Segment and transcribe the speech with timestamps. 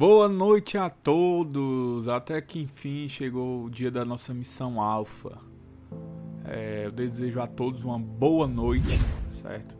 [0.00, 2.08] Boa noite a todos!
[2.08, 5.36] Até que enfim chegou o dia da nossa missão Alfa.
[6.42, 8.98] É, eu desejo a todos uma boa noite,
[9.42, 9.76] certo?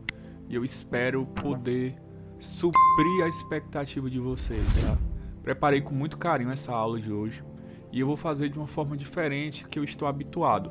[0.46, 1.96] E eu espero poder
[2.38, 4.98] suprir a expectativa de vocês, tá?
[5.42, 7.42] Preparei com muito carinho essa aula de hoje
[7.90, 10.70] e eu vou fazer de uma forma diferente que eu estou habituado.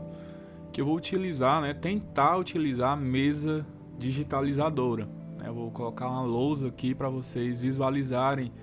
[0.72, 1.74] Que eu vou utilizar, né?
[1.74, 3.66] Tentar utilizar a mesa
[3.98, 5.10] digitalizadora.
[5.40, 5.48] Né?
[5.48, 8.54] Eu vou colocar uma lousa aqui para vocês visualizarem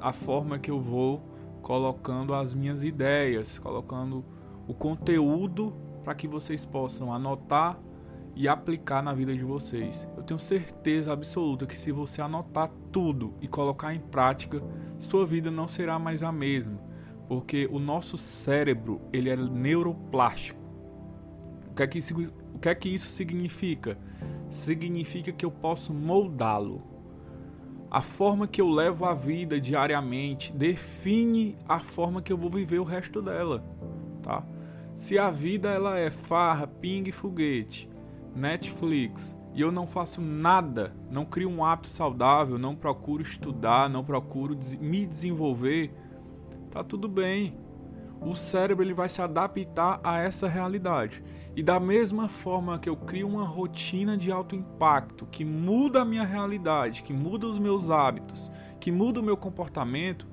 [0.00, 1.22] a forma que eu vou
[1.62, 4.24] colocando as minhas ideias, colocando
[4.66, 7.78] o conteúdo para que vocês possam anotar
[8.34, 10.08] e aplicar na vida de vocês.
[10.16, 14.62] Eu tenho certeza absoluta que se você anotar tudo e colocar em prática,
[14.98, 16.78] sua vida não será mais a mesma,
[17.28, 20.60] porque o nosso cérebro ele é neuroplástico.
[21.70, 22.14] O que é que isso,
[22.54, 23.98] o que é que isso significa?
[24.48, 26.82] Significa que eu posso moldá-lo.
[27.90, 32.78] A forma que eu levo a vida diariamente define a forma que eu vou viver
[32.78, 33.64] o resto dela,
[34.22, 34.44] tá?
[34.94, 37.90] Se a vida ela é farra, ping, foguete,
[38.34, 44.04] Netflix e eu não faço nada, não crio um hábito saudável, não procuro estudar, não
[44.04, 45.92] procuro me desenvolver,
[46.70, 47.58] tá tudo bem.
[48.20, 51.24] O cérebro ele vai se adaptar a essa realidade.
[51.56, 56.04] E da mesma forma que eu crio uma rotina de alto impacto que muda a
[56.04, 60.28] minha realidade, que muda os meus hábitos, que muda o meu comportamento,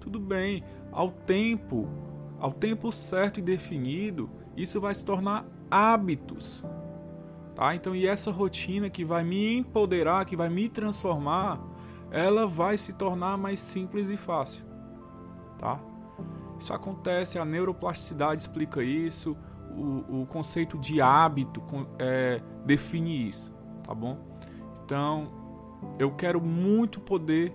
[0.00, 0.62] tudo bem.
[0.92, 1.88] Ao tempo,
[2.38, 6.64] ao tempo certo e definido, isso vai se tornar hábitos.
[7.54, 7.74] Tá?
[7.74, 11.60] Então, e essa rotina que vai me empoderar, que vai me transformar,
[12.10, 14.64] ela vai se tornar mais simples e fácil.
[15.58, 15.80] Tá?
[16.62, 19.36] Isso acontece, a neuroplasticidade explica isso,
[19.76, 21.60] o, o conceito de hábito
[21.98, 24.16] é, define isso, tá bom?
[24.84, 25.28] Então,
[25.98, 27.52] eu quero muito poder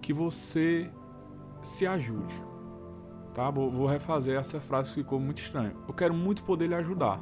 [0.00, 0.90] que você
[1.60, 2.42] se ajude,
[3.34, 3.50] tá?
[3.50, 5.74] Vou, vou refazer essa frase que ficou muito estranha.
[5.86, 7.20] Eu quero muito poder lhe ajudar,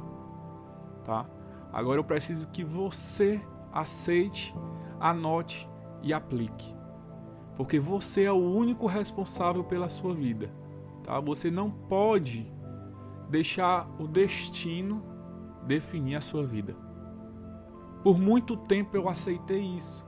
[1.03, 1.25] tá?
[1.73, 3.41] Agora eu preciso que você
[3.73, 4.55] aceite,
[4.97, 5.69] anote
[6.01, 6.73] e aplique,
[7.57, 10.49] porque você é o único responsável pela sua vida,
[11.05, 11.19] tá?
[11.19, 12.51] Você não pode
[13.29, 15.03] deixar o destino
[15.65, 16.75] definir a sua vida.
[18.03, 20.03] Por muito tempo eu aceitei isso.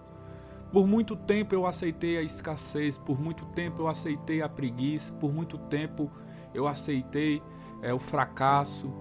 [0.71, 5.31] Por muito tempo eu aceitei a escassez, por muito tempo eu aceitei a preguiça, por
[5.31, 6.11] muito tempo
[6.53, 7.41] eu aceitei
[7.81, 8.91] é, o fracasso.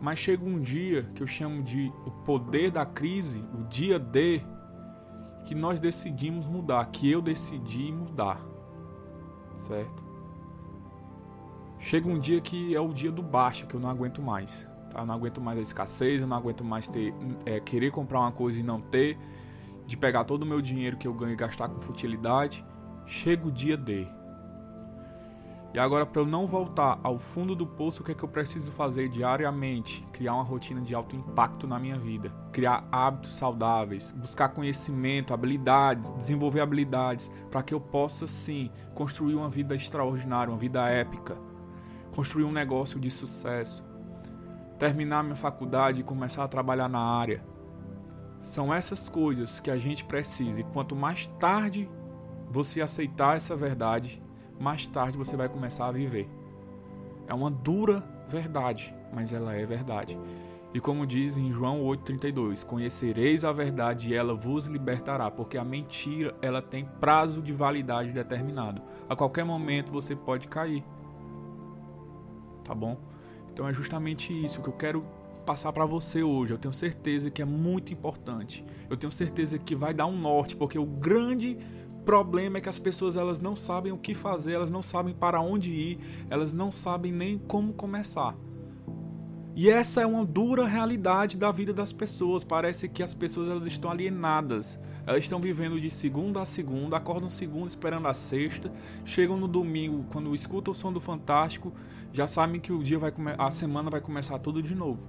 [0.00, 4.42] Mas chega um dia que eu chamo de o poder da crise, o dia D,
[5.46, 8.44] que nós decidimos mudar, que eu decidi mudar.
[9.58, 10.05] Certo?
[11.78, 14.66] Chega um dia que é o dia do baixa, que eu não aguento mais.
[14.90, 15.00] Tá?
[15.00, 17.14] Eu não aguento mais a escassez, eu não aguento mais ter,
[17.44, 19.18] é, querer comprar uma coisa e não ter,
[19.86, 22.64] de pegar todo o meu dinheiro que eu ganho e gastar com futilidade.
[23.06, 24.08] Chega o dia D.
[25.74, 28.28] E agora, para eu não voltar ao fundo do poço, o que é que eu
[28.28, 30.02] preciso fazer diariamente?
[30.10, 36.10] Criar uma rotina de alto impacto na minha vida, criar hábitos saudáveis, buscar conhecimento, habilidades,
[36.12, 41.36] desenvolver habilidades, para que eu possa sim construir uma vida extraordinária, uma vida épica
[42.16, 43.84] construir um negócio de sucesso,
[44.78, 47.44] terminar minha faculdade e começar a trabalhar na área.
[48.40, 50.60] São essas coisas que a gente precisa.
[50.60, 51.86] E quanto mais tarde
[52.50, 54.22] você aceitar essa verdade,
[54.58, 56.26] mais tarde você vai começar a viver.
[57.28, 60.18] É uma dura verdade, mas ela é verdade.
[60.72, 65.64] E como diz em João 8:32, conhecereis a verdade e ela vos libertará, porque a
[65.64, 68.80] mentira, ela tem prazo de validade determinado.
[69.06, 70.82] A qualquer momento você pode cair
[72.66, 72.98] tá bom?
[73.52, 75.04] Então é justamente isso que eu quero
[75.46, 76.52] passar para você hoje.
[76.52, 78.64] Eu tenho certeza que é muito importante.
[78.90, 81.56] Eu tenho certeza que vai dar um norte, porque o grande
[82.04, 85.40] problema é que as pessoas elas não sabem o que fazer, elas não sabem para
[85.40, 88.36] onde ir, elas não sabem nem como começar.
[89.56, 92.44] E essa é uma dura realidade da vida das pessoas.
[92.44, 94.78] Parece que as pessoas elas estão alienadas.
[95.06, 98.70] Elas estão vivendo de segunda a segunda, acordam segunda esperando a sexta,
[99.02, 101.72] chegam no domingo quando escutam o som do Fantástico,
[102.12, 105.00] já sabem que o dia vai a semana vai começar tudo de novo.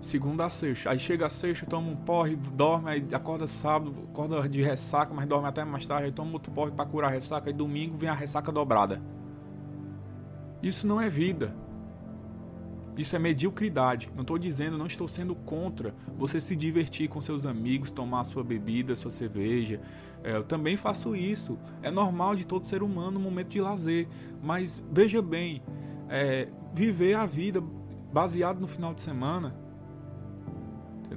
[0.00, 0.90] Segunda a sexta.
[0.90, 5.26] Aí chega a sexta, toma um porre, dorme, aí acorda sábado, acorda de ressaca, mas
[5.26, 8.10] dorme até mais tarde, aí toma outro porre para curar a ressaca, e domingo vem
[8.10, 9.00] a ressaca dobrada.
[10.62, 11.54] Isso não é vida.
[12.96, 14.10] Isso é mediocridade.
[14.14, 18.42] Não estou dizendo, não estou sendo contra você se divertir com seus amigos, tomar sua
[18.42, 19.80] bebida, sua cerveja.
[20.24, 21.58] É, eu também faço isso.
[21.82, 24.08] É normal de todo ser humano no momento de lazer.
[24.42, 25.62] Mas veja bem,
[26.08, 27.62] é, viver a vida
[28.12, 29.54] baseado no final de semana?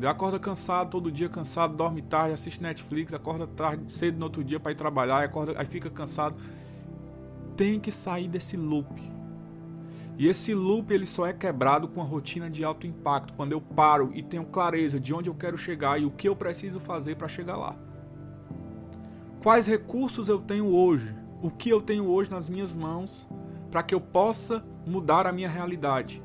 [0.08, 4.60] Acorda cansado, todo dia cansado, dorme tarde, assiste Netflix, acorda tarde, cedo no outro dia
[4.60, 6.36] para ir trabalhar, acorda, aí fica cansado.
[7.58, 9.19] Tem que sair desse loop.
[10.20, 13.62] E esse loop ele só é quebrado com a rotina de alto impacto, quando eu
[13.62, 17.16] paro e tenho clareza de onde eu quero chegar e o que eu preciso fazer
[17.16, 17.74] para chegar lá.
[19.42, 21.16] Quais recursos eu tenho hoje?
[21.42, 23.26] O que eu tenho hoje nas minhas mãos
[23.72, 26.22] para que eu possa mudar a minha realidade?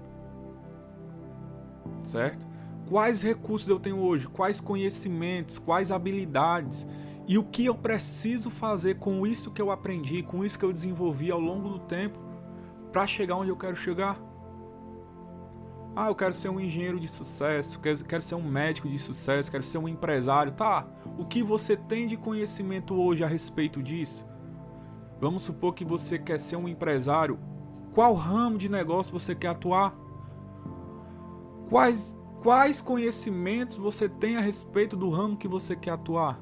[2.02, 2.44] Certo?
[2.88, 4.26] Quais recursos eu tenho hoje?
[4.26, 5.56] Quais conhecimentos?
[5.56, 6.84] Quais habilidades?
[7.28, 10.72] E o que eu preciso fazer com isso que eu aprendi, com isso que eu
[10.72, 12.23] desenvolvi ao longo do tempo
[12.94, 14.16] para chegar onde eu quero chegar?
[15.96, 19.50] Ah, eu quero ser um engenheiro de sucesso, quero, quero ser um médico de sucesso,
[19.50, 20.52] quero ser um empresário.
[20.52, 20.86] Tá,
[21.18, 24.24] o que você tem de conhecimento hoje a respeito disso?
[25.20, 27.36] Vamos supor que você quer ser um empresário.
[27.92, 29.92] Qual ramo de negócio você quer atuar?
[31.68, 36.38] Quais, quais conhecimentos você tem a respeito do ramo que você quer atuar?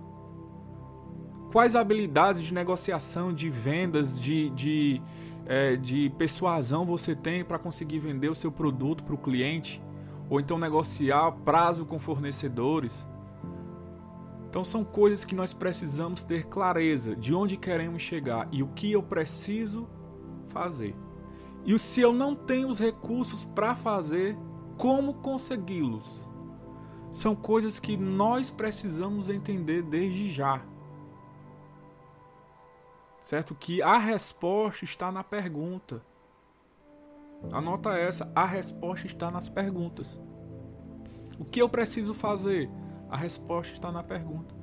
[1.50, 5.02] Quais habilidades de negociação, de vendas, de, de
[5.46, 9.82] é, de persuasão você tem para conseguir vender o seu produto para o cliente,
[10.30, 13.06] ou então negociar prazo com fornecedores.
[14.48, 18.92] Então são coisas que nós precisamos ter clareza de onde queremos chegar e o que
[18.92, 19.88] eu preciso
[20.48, 20.94] fazer.
[21.64, 24.36] E se eu não tenho os recursos para fazer,
[24.76, 26.28] como consegui-los?
[27.10, 30.62] São coisas que nós precisamos entender desde já
[33.22, 33.54] certo?
[33.54, 36.02] Que a resposta está na pergunta.
[37.50, 40.20] Anota essa, a resposta está nas perguntas.
[41.38, 42.68] O que eu preciso fazer?
[43.08, 44.54] A resposta está na pergunta.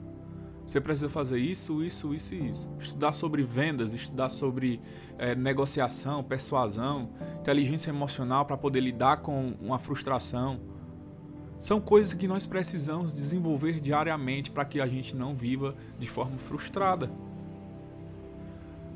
[0.66, 2.70] Você precisa fazer isso, isso, isso e isso.
[2.80, 4.80] Estudar sobre vendas, estudar sobre
[5.18, 7.10] é, negociação, persuasão,
[7.40, 10.60] inteligência emocional para poder lidar com uma frustração.
[11.58, 16.38] São coisas que nós precisamos desenvolver diariamente para que a gente não viva de forma
[16.38, 17.12] frustrada.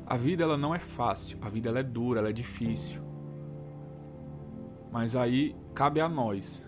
[0.06, 3.00] A vida ela não é fácil, a vida ela é dura, ela é difícil.
[4.92, 6.62] Mas aí cabe a nós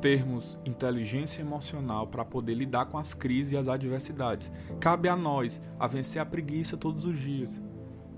[0.00, 4.50] termos inteligência emocional para poder lidar com as crises e as adversidades.
[4.80, 7.50] Cabe a nós a vencer a preguiça todos os dias.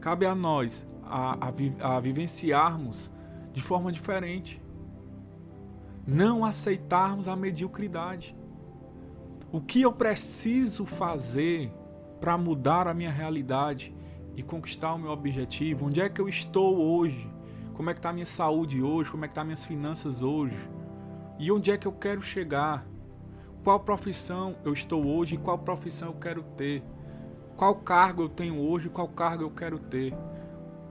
[0.00, 3.10] Cabe a nós a, a, a vivenciarmos
[3.52, 4.62] de forma diferente.
[6.06, 8.36] Não aceitarmos a mediocridade.
[9.52, 11.72] O que eu preciso fazer
[12.20, 13.94] para mudar a minha realidade
[14.36, 15.86] e conquistar o meu objetivo?
[15.86, 17.28] Onde é que eu estou hoje?
[17.74, 19.10] Como é que está a minha saúde hoje?
[19.10, 20.56] Como é que estão tá minhas finanças hoje?
[21.38, 22.86] E onde é que eu quero chegar?
[23.64, 26.82] Qual profissão eu estou hoje e qual profissão eu quero ter?
[27.56, 30.14] Qual cargo eu tenho hoje e qual cargo eu quero ter?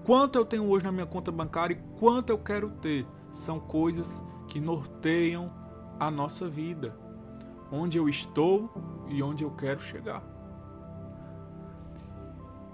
[0.04, 3.06] Quanto eu tenho hoje na minha conta bancária e quanto eu quero ter?
[3.32, 5.52] São coisas que norteiam
[6.00, 6.96] a nossa vida.
[7.72, 8.72] Onde eu estou
[9.08, 10.24] e onde eu quero chegar.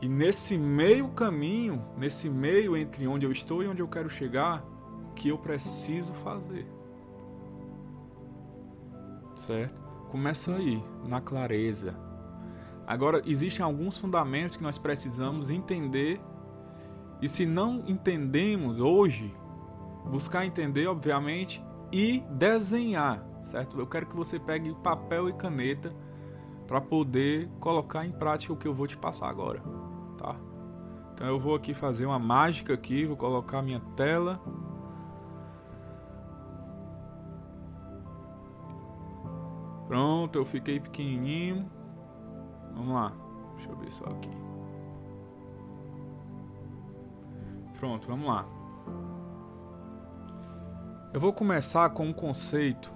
[0.01, 4.63] E nesse meio caminho, nesse meio entre onde eu estou e onde eu quero chegar,
[5.15, 6.67] que eu preciso fazer.
[9.35, 9.75] Certo?
[10.09, 11.95] Começa aí, na clareza.
[12.85, 16.21] Agora, existem alguns fundamentos que nós precisamos entender.
[17.21, 19.33] E se não entendemos hoje,
[20.05, 23.79] buscar entender, obviamente, e desenhar, certo?
[23.79, 25.93] Eu quero que você pegue papel e caneta
[26.67, 29.61] para poder colocar em prática o que eu vou te passar agora,
[31.13, 34.39] Então eu vou aqui fazer uma mágica aqui, vou colocar minha tela.
[39.87, 41.69] Pronto, eu fiquei pequenininho.
[42.73, 43.11] Vamos lá.
[43.55, 44.31] Deixa eu ver só aqui.
[47.77, 48.45] Pronto, vamos lá.
[51.13, 52.95] Eu vou começar com um conceito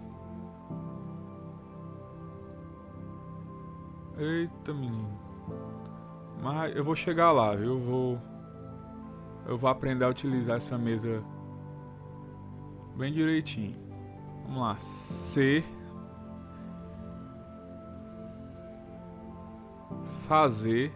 [4.19, 5.28] Eita, menino.
[6.41, 7.73] Mas eu vou chegar lá, viu?
[7.73, 8.21] Eu vou.
[9.45, 11.23] Eu vou aprender a utilizar essa mesa
[12.95, 13.75] bem direitinho.
[14.43, 14.77] Vamos lá.
[14.79, 15.63] Ser.
[20.27, 20.93] Fazer.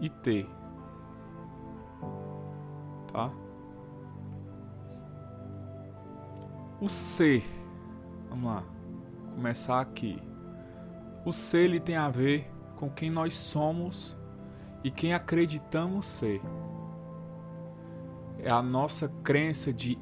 [0.00, 0.46] E ter.
[3.12, 3.30] Tá?
[6.80, 7.42] O ser,
[8.28, 8.62] vamos lá,
[9.34, 10.22] começar aqui.
[11.24, 14.16] O ser ele tem a ver com quem nós somos
[14.82, 16.40] e quem acreditamos ser.
[18.38, 19.98] É a nossa crença de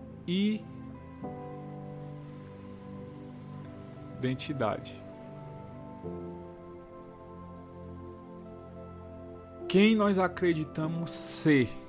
[4.19, 5.01] identidade.
[9.69, 11.83] Quem nós acreditamos ser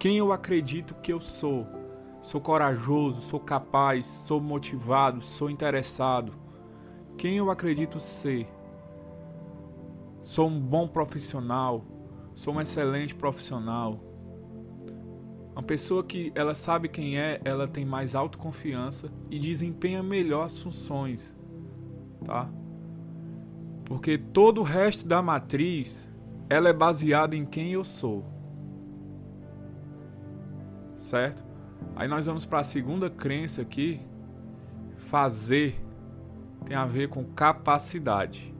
[0.00, 1.66] quem eu acredito que eu sou.
[2.22, 6.32] Sou corajoso, sou capaz, sou motivado, sou interessado.
[7.20, 8.48] Quem eu acredito ser.
[10.22, 11.84] Sou um bom profissional,
[12.34, 14.00] sou um excelente profissional.
[15.52, 20.60] Uma pessoa que ela sabe quem é, ela tem mais autoconfiança e desempenha melhor as
[20.60, 21.36] funções,
[22.24, 22.48] tá?
[23.84, 26.08] Porque todo o resto da matriz,
[26.48, 28.24] ela é baseada em quem eu sou
[30.96, 31.44] certo?
[31.96, 34.00] Aí nós vamos para a segunda crença aqui.
[34.96, 35.89] Fazer
[36.64, 38.54] tem a ver com capacidade.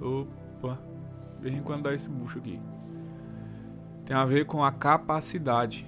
[0.00, 0.78] Opa,
[1.36, 2.60] de vez em quando dá esse bucho aqui.
[4.04, 5.86] Tem a ver com a capacidade.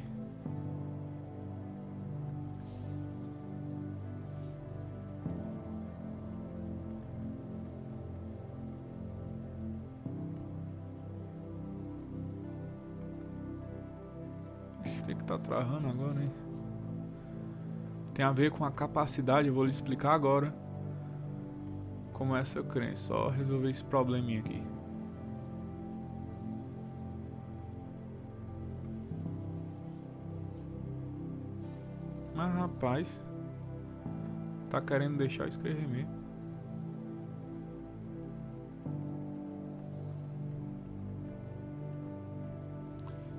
[15.27, 16.31] tá travando agora, hein?
[18.13, 20.55] Tem a ver com a capacidade, eu vou lhe explicar agora
[22.15, 23.09] como é essa crença.
[23.09, 24.63] Só resolver esse probleminha aqui.
[32.35, 33.23] Mas rapaz,
[34.71, 36.25] tá querendo deixar eu escrever mesmo.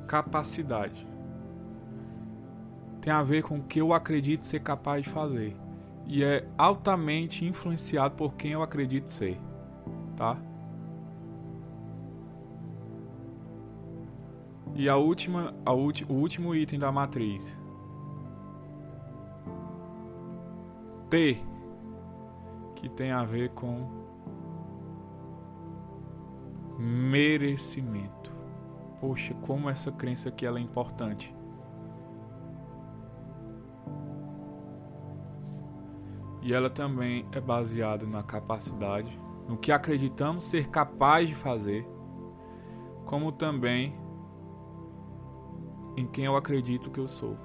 [0.08, 1.15] Capacidade
[3.05, 5.55] tem a ver com o que eu acredito ser capaz de fazer.
[6.07, 9.39] E é altamente influenciado por quem eu acredito ser.
[10.15, 10.38] Tá?
[14.75, 17.57] E a última, a o último item da matriz.
[21.09, 21.38] T,
[22.75, 24.05] que tem a ver com
[26.77, 28.33] merecimento.
[29.00, 31.34] Poxa, como essa crença aqui ela é importante.
[36.45, 41.83] E ela também é baseada na capacidade, no que acreditamos ser capaz de fazer,
[43.03, 43.99] como também
[45.97, 47.35] em quem eu acredito que eu sou.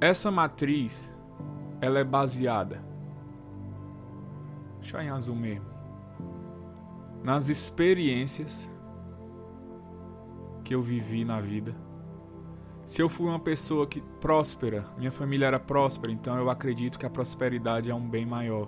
[0.00, 1.12] Essa matriz,
[1.80, 2.80] ela é baseada,
[4.78, 5.66] deixa em azul mesmo,
[7.24, 8.70] nas experiências
[10.62, 11.87] que eu vivi na vida
[12.88, 17.04] se eu fui uma pessoa que próspera, minha família era próspera, então eu acredito que
[17.04, 18.66] a prosperidade é um bem maior.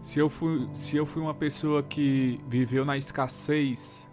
[0.00, 4.08] Se eu fui, se eu fui uma pessoa que viveu na escassez,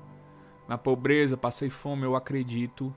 [0.68, 2.94] na pobreza, passei fome, eu acredito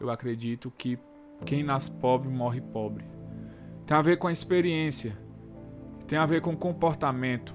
[0.00, 0.98] eu acredito que
[1.46, 3.04] quem nasce pobre morre pobre.
[3.86, 5.16] Tem a ver com a experiência,
[6.08, 7.54] tem a ver com o comportamento,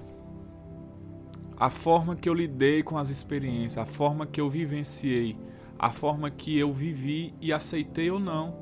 [1.54, 5.36] a forma que eu lidei com as experiências, a forma que eu vivenciei
[5.78, 8.56] a forma que eu vivi e aceitei ou não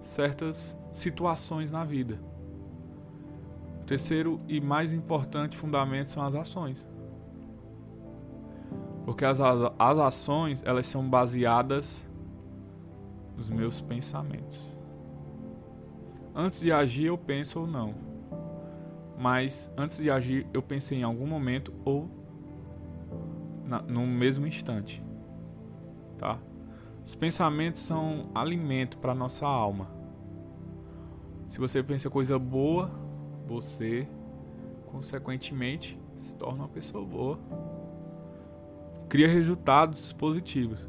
[0.00, 2.20] certas situações na vida.
[3.82, 6.86] O terceiro e mais importante fundamento são as ações.
[9.04, 12.06] Porque as, as ações, elas são baseadas
[13.36, 14.76] nos meus pensamentos.
[16.34, 17.94] Antes de agir, eu penso ou não.
[19.18, 22.08] Mas antes de agir, eu pensei em algum momento ou
[23.64, 25.02] na, no mesmo instante.
[26.18, 26.38] Tá?
[27.04, 29.88] Os pensamentos são alimento para nossa alma.
[31.46, 32.90] Se você pensa coisa boa,
[33.46, 34.08] você
[34.86, 37.38] consequentemente se torna uma pessoa boa.
[39.08, 40.88] Cria resultados positivos.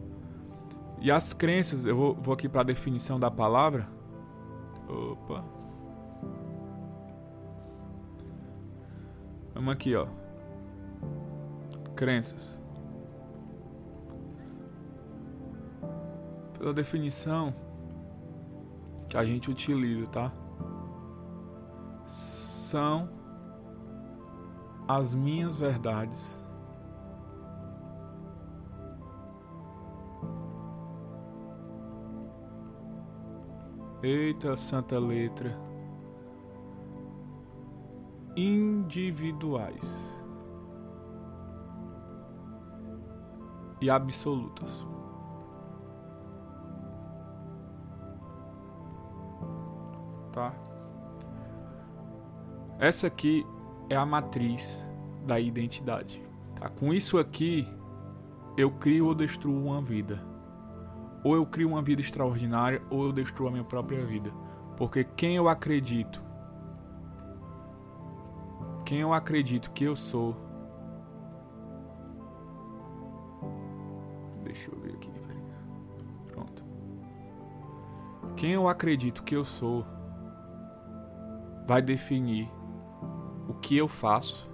[0.99, 3.87] E as crenças, eu vou, vou aqui para a definição da palavra.
[4.87, 5.43] Opa.
[9.55, 10.05] Vamos aqui, ó.
[11.95, 12.60] Crenças.
[16.61, 17.55] Pela definição
[19.09, 20.31] que a gente utiliza, tá?
[22.05, 23.09] São
[24.87, 26.37] as minhas verdades.
[34.03, 35.57] Eita, santa letra.
[38.35, 39.99] Individuais
[43.81, 44.85] e absolutas.
[50.41, 50.53] tá?
[52.79, 53.45] Essa aqui
[53.89, 54.81] é a matriz
[55.25, 56.21] da identidade.
[56.55, 56.69] Tá?
[56.69, 57.67] Com isso aqui,
[58.57, 60.19] eu crio ou destruo uma vida.
[61.23, 64.31] Ou eu crio uma vida extraordinária, ou eu destruo a minha própria vida.
[64.75, 66.19] Porque quem eu acredito,
[68.83, 70.35] quem eu acredito que eu sou.
[74.43, 75.11] Deixa eu ver aqui.
[76.29, 76.63] Pronto.
[78.35, 79.85] Quem eu acredito que eu sou
[81.71, 82.51] vai definir
[83.47, 84.51] o que eu faço.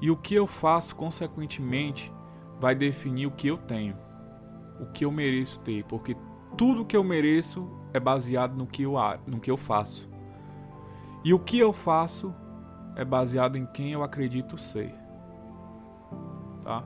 [0.00, 2.10] E o que eu faço, consequentemente,
[2.58, 3.94] vai definir o que eu tenho,
[4.80, 6.16] o que eu mereço ter, porque
[6.56, 8.94] tudo que eu mereço é baseado no que eu,
[9.26, 10.08] no que eu faço.
[11.22, 12.34] E o que eu faço
[12.96, 14.94] é baseado em quem eu acredito ser.
[16.62, 16.82] Tá?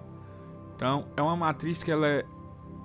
[0.75, 2.25] Então, é uma matriz que ela é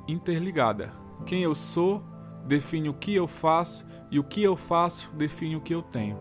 [0.07, 0.93] interligada.
[1.25, 2.03] Quem eu sou
[2.49, 6.17] define o que eu faço e o que eu faço define o que eu tenho.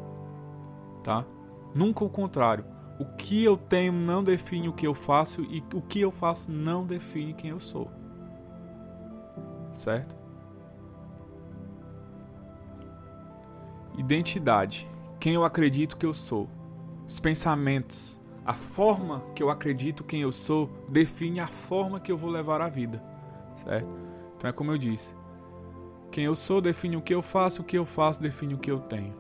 [1.03, 1.25] Tá?
[1.75, 2.65] Nunca o contrário.
[3.01, 6.51] O que eu tenho não define o que eu faço e o que eu faço
[6.51, 7.91] não define quem eu sou.
[9.75, 10.15] Certo?
[13.97, 14.87] Identidade.
[15.19, 16.49] Quem eu acredito que eu sou.
[17.07, 22.19] Os pensamentos, a forma que eu acredito quem eu sou define a forma que eu
[22.19, 23.03] vou levar a vida,
[23.65, 23.89] certo?
[24.37, 25.18] Então é como eu disse.
[26.11, 28.71] Quem eu sou define o que eu faço, o que eu faço define o que
[28.71, 29.15] eu tenho.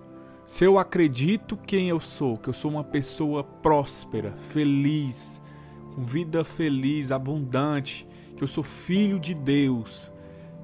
[0.47, 5.42] Se eu acredito quem eu sou, que eu sou uma pessoa próspera, feliz,
[5.95, 10.11] com vida feliz, abundante, que eu sou filho de Deus,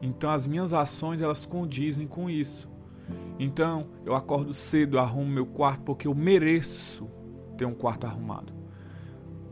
[0.00, 2.68] então as minhas ações elas condizem com isso.
[3.38, 7.06] Então eu acordo cedo, arrumo meu quarto porque eu mereço
[7.56, 8.52] ter um quarto arrumado.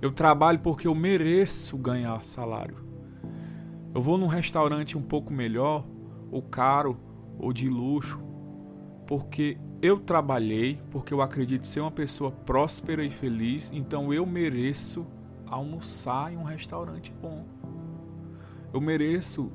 [0.01, 2.77] Eu trabalho porque eu mereço ganhar salário.
[3.95, 5.87] Eu vou num restaurante um pouco melhor,
[6.33, 6.99] ou caro,
[7.39, 8.19] ou de luxo,
[9.07, 15.07] porque eu trabalhei, porque eu acredito ser uma pessoa próspera e feliz, então eu mereço
[15.47, 17.45] almoçar em um restaurante bom.
[18.73, 19.53] Eu mereço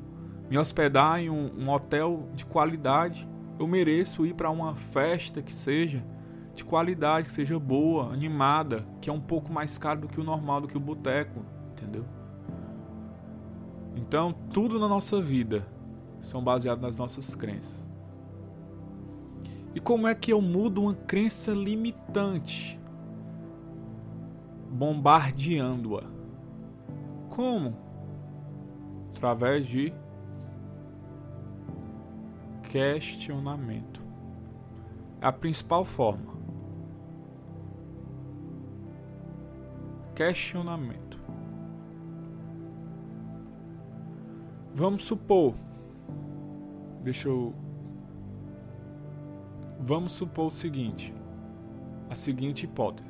[0.50, 3.28] me hospedar em um, um hotel de qualidade.
[3.58, 6.06] Eu mereço ir para uma festa que seja
[6.54, 10.24] de qualidade, que seja boa, animada, que é um pouco mais caro do que o
[10.24, 12.06] normal, do que o boteco, entendeu?
[13.96, 15.66] Então, tudo na nossa vida
[16.28, 17.88] são baseados nas nossas crenças.
[19.74, 22.80] E como é que eu mudo uma crença limitante?
[24.70, 26.04] Bombardeando-a.
[27.30, 27.76] Como?
[29.12, 29.94] Através de
[32.64, 34.02] questionamento.
[35.22, 36.38] É a principal forma.
[40.18, 41.20] questionamento.
[44.74, 45.54] Vamos supor,
[47.08, 47.54] deixa eu.
[49.80, 51.14] Vamos supor o seguinte:
[52.10, 53.10] a seguinte hipótese.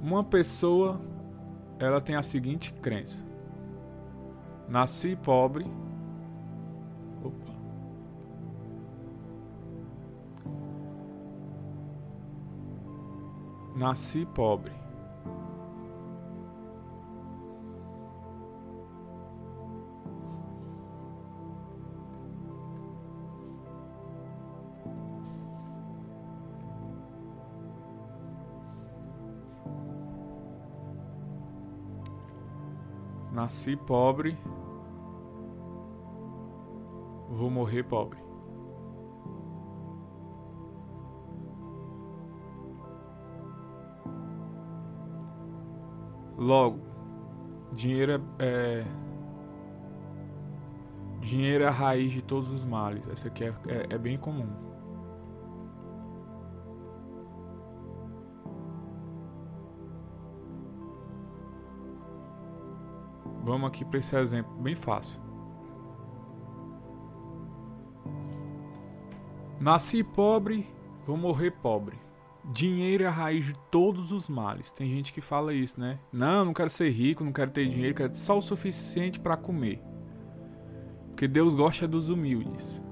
[0.00, 0.98] Uma pessoa
[1.78, 3.26] ela tem a seguinte crença:
[4.66, 5.66] nasci pobre.
[7.22, 7.52] Opa.
[13.76, 14.83] Nasci pobre.
[33.34, 34.38] Nasci pobre,
[37.28, 38.16] vou morrer pobre.
[46.38, 46.78] Logo,
[47.72, 48.84] dinheiro é, é,
[51.20, 53.04] dinheiro é a raiz de todos os males.
[53.08, 54.73] Essa aqui é, é, é bem comum.
[63.44, 65.20] Vamos aqui para esse exemplo bem fácil.
[69.60, 70.66] Nasci pobre,
[71.06, 71.98] vou morrer pobre.
[72.52, 74.70] Dinheiro é a raiz de todos os males.
[74.70, 75.98] Tem gente que fala isso, né?
[76.10, 79.82] Não, não quero ser rico, não quero ter dinheiro, quero só o suficiente para comer.
[81.08, 82.82] Porque Deus gosta dos humildes.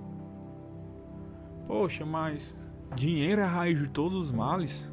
[1.66, 2.56] Poxa, mas
[2.94, 4.88] dinheiro é a raiz de todos os males?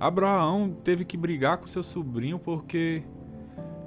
[0.00, 3.04] Abraão teve que brigar com seu sobrinho porque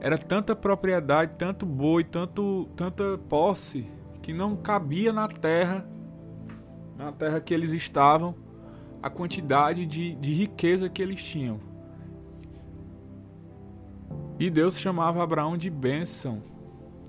[0.01, 3.85] era tanta propriedade, tanto boi, tanto, tanta posse,
[4.21, 5.85] que não cabia na terra,
[6.97, 8.33] na terra que eles estavam,
[9.01, 11.59] a quantidade de, de riqueza que eles tinham.
[14.39, 16.41] E Deus chamava Abraão de bênção,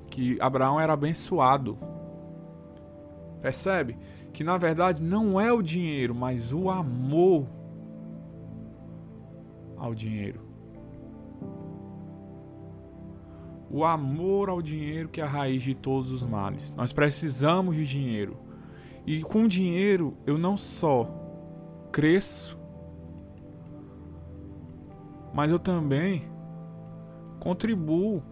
[0.08, 1.78] que Abraão era abençoado.
[3.40, 3.96] Percebe?
[4.32, 7.46] Que na verdade não é o dinheiro, mas o amor
[9.76, 10.49] ao dinheiro.
[13.70, 16.74] O amor ao dinheiro que é a raiz de todos os males.
[16.76, 18.36] Nós precisamos de dinheiro.
[19.06, 21.08] E com dinheiro eu não só
[21.92, 22.58] cresço,
[25.32, 26.24] mas eu também
[27.38, 28.22] contribuo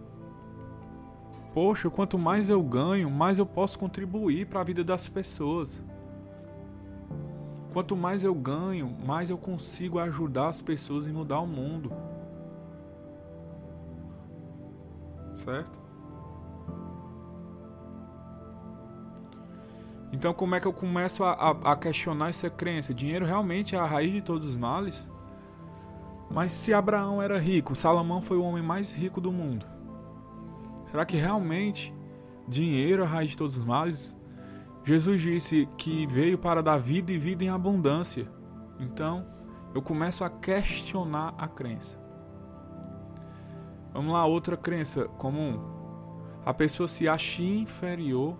[1.53, 5.81] poxa, quanto mais eu ganho, mais eu posso contribuir para a vida das pessoas.
[7.73, 11.91] Quanto mais eu ganho, mais eu consigo ajudar as pessoas e mudar o mundo.
[15.49, 15.79] Certo?
[20.11, 22.93] Então, como é que eu começo a, a, a, questionar essa crença?
[22.93, 25.07] Dinheiro realmente é a raiz de todos os males?
[26.29, 29.65] Mas se Abraão era rico, Salomão foi o homem mais rico do mundo.
[30.85, 31.93] Será que realmente
[32.47, 34.15] dinheiro é a raiz de todos os males?
[34.83, 38.27] Jesus disse que veio para dar vida e vida em abundância.
[38.79, 39.25] Então,
[39.73, 41.98] eu começo a questionar a crença.
[43.93, 45.59] Vamos lá, outra crença comum.
[46.45, 48.37] A pessoa se acha inferior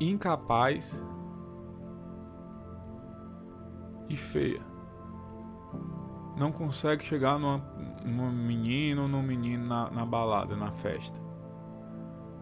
[0.00, 1.00] incapaz
[4.08, 4.60] e feia.
[6.36, 7.58] Não consegue chegar numa,
[8.04, 11.18] numa menino ou num menino na, na balada, na festa.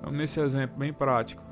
[0.03, 1.43] Vamos nesse exemplo bem prático.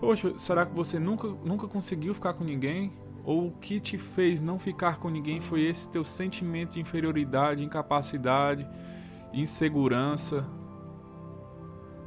[0.00, 2.92] Poxa, será que você nunca, nunca conseguiu ficar com ninguém?
[3.24, 7.62] Ou o que te fez não ficar com ninguém foi esse teu sentimento de inferioridade,
[7.62, 8.66] incapacidade,
[9.32, 10.46] insegurança?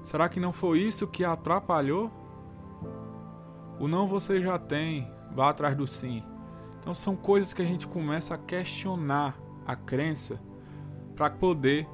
[0.06, 2.12] Será que não foi isso que atrapalhou?
[3.80, 6.24] O não você já tem, vá atrás do sim.
[6.80, 10.40] Então são coisas que a gente começa a questionar a crença
[11.16, 11.88] para poder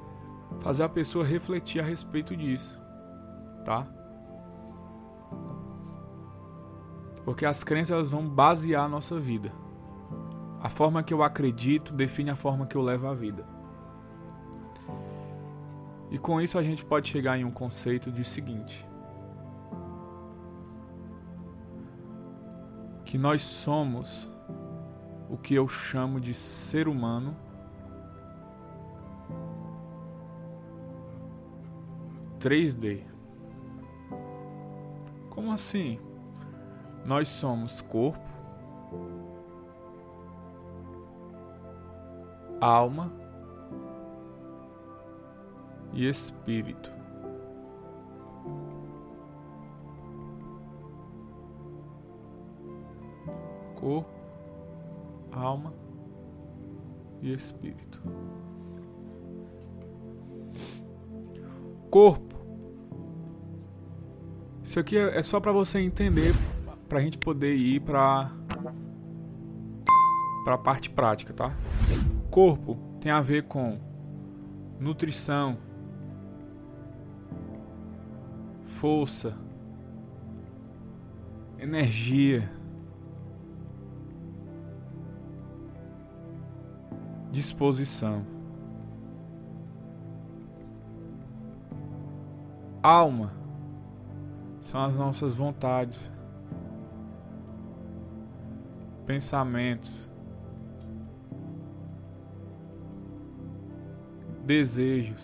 [0.60, 2.76] fazer a pessoa refletir a respeito disso,
[3.64, 3.86] tá?
[7.30, 9.52] Porque as crenças elas vão basear a nossa vida.
[10.60, 13.46] A forma que eu acredito define a forma que eu levo a vida.
[16.10, 18.84] E com isso a gente pode chegar em um conceito de seguinte:
[23.04, 24.28] que nós somos
[25.28, 27.36] o que eu chamo de ser humano
[32.40, 33.04] três D.
[35.30, 36.09] Como assim?
[37.04, 38.20] Nós somos corpo,
[42.60, 43.10] alma
[45.92, 47.00] e espírito.
[53.80, 54.10] corpo,
[55.32, 55.72] alma
[57.22, 58.00] e espírito.
[61.90, 62.38] Corpo.
[64.62, 66.32] Isso aqui é, é só para você entender,
[66.90, 68.32] para a gente poder ir para
[70.44, 71.54] para a parte prática, tá?
[72.30, 73.78] Corpo tem a ver com
[74.80, 75.56] nutrição,
[78.64, 79.36] força,
[81.60, 82.50] energia,
[87.30, 88.26] disposição.
[92.82, 93.32] Alma
[94.62, 96.10] são as nossas vontades,
[99.10, 100.08] pensamentos,
[104.44, 105.20] desejos,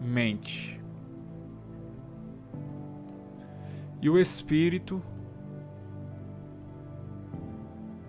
[0.00, 0.80] mente.
[4.00, 5.02] E o espírito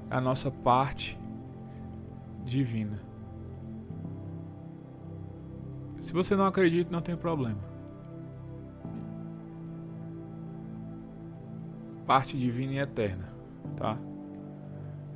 [0.09, 1.19] a nossa parte
[2.45, 2.97] divina.
[5.99, 7.72] Se você não acredita, não tem problema.
[12.05, 13.33] Parte divina e eterna,
[13.75, 13.97] tá?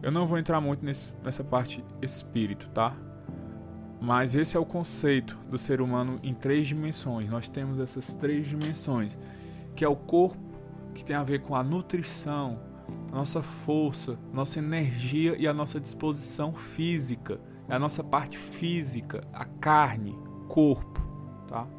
[0.02, 2.96] Eu não vou entrar muito nesse, nessa parte espírito, tá?
[4.00, 7.30] Mas esse é o conceito do ser humano em três dimensões.
[7.30, 9.18] Nós temos essas três dimensões,
[9.76, 10.38] que é o corpo,
[10.94, 12.60] que tem a ver com a nutrição,
[13.12, 17.40] a nossa força, nossa energia e a nossa disposição física.
[17.68, 20.16] É a nossa parte física, a carne,
[20.48, 21.02] corpo,
[21.48, 21.68] tá?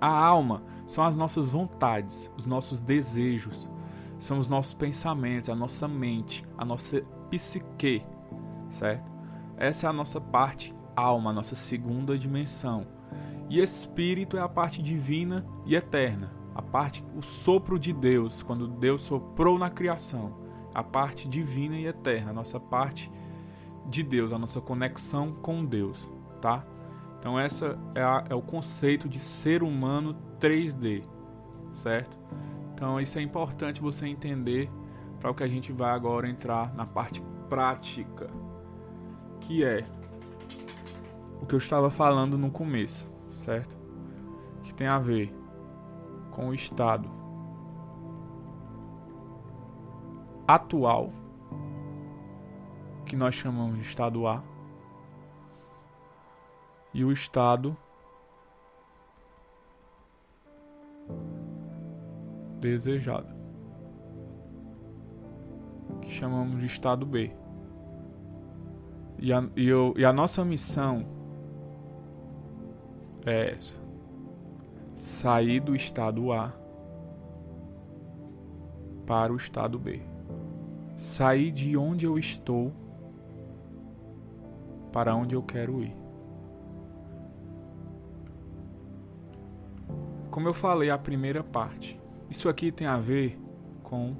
[0.00, 3.70] A alma são as nossas vontades, os nossos desejos,
[4.18, 7.00] são os nossos pensamentos, a nossa mente, a nossa
[7.30, 8.02] psique,
[8.68, 9.08] certo?
[9.56, 12.88] Essa é a nossa parte alma, a nossa segunda dimensão.
[13.48, 18.66] E espírito é a parte divina e eterna, a parte, o sopro de Deus, quando
[18.66, 20.38] Deus soprou na criação,
[20.74, 23.08] a parte divina e eterna, a nossa parte
[23.86, 26.66] de Deus, a nossa conexão com Deus, tá?
[27.20, 31.04] Então essa é, a, é o conceito de ser humano 3D,
[31.70, 32.18] certo?
[32.74, 34.70] Então isso é importante você entender
[35.20, 38.30] para o que a gente vai agora entrar na parte prática,
[39.38, 39.84] que é
[41.42, 43.76] o que eu estava falando no começo, certo?
[44.62, 45.30] Que tem a ver
[46.30, 47.10] com o estado
[50.48, 51.12] atual
[53.04, 54.42] que nós chamamos de estado A,
[56.92, 57.76] e o estado
[62.60, 63.34] desejado,
[66.02, 67.32] que chamamos de estado B.
[69.18, 71.06] E a, e, eu, e a nossa missão
[73.24, 73.80] é essa:
[74.94, 76.52] sair do estado A
[79.06, 80.02] para o estado B.
[80.96, 82.72] Sair de onde eu estou
[84.92, 85.99] para onde eu quero ir.
[90.30, 92.00] Como eu falei, a primeira parte.
[92.28, 93.38] Isso aqui tem a ver
[93.82, 94.14] com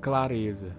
[0.00, 0.76] clareza.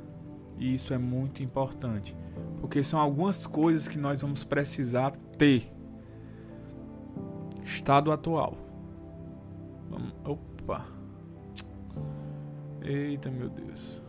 [0.57, 2.17] E isso é muito importante,
[2.59, 5.71] porque são algumas coisas que nós vamos precisar ter.
[7.63, 8.57] Estado atual.
[10.23, 10.85] Opa.
[12.81, 14.01] Eita, meu Deus.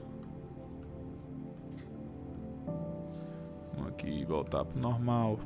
[3.75, 5.38] Vamos aqui voltar pro normal.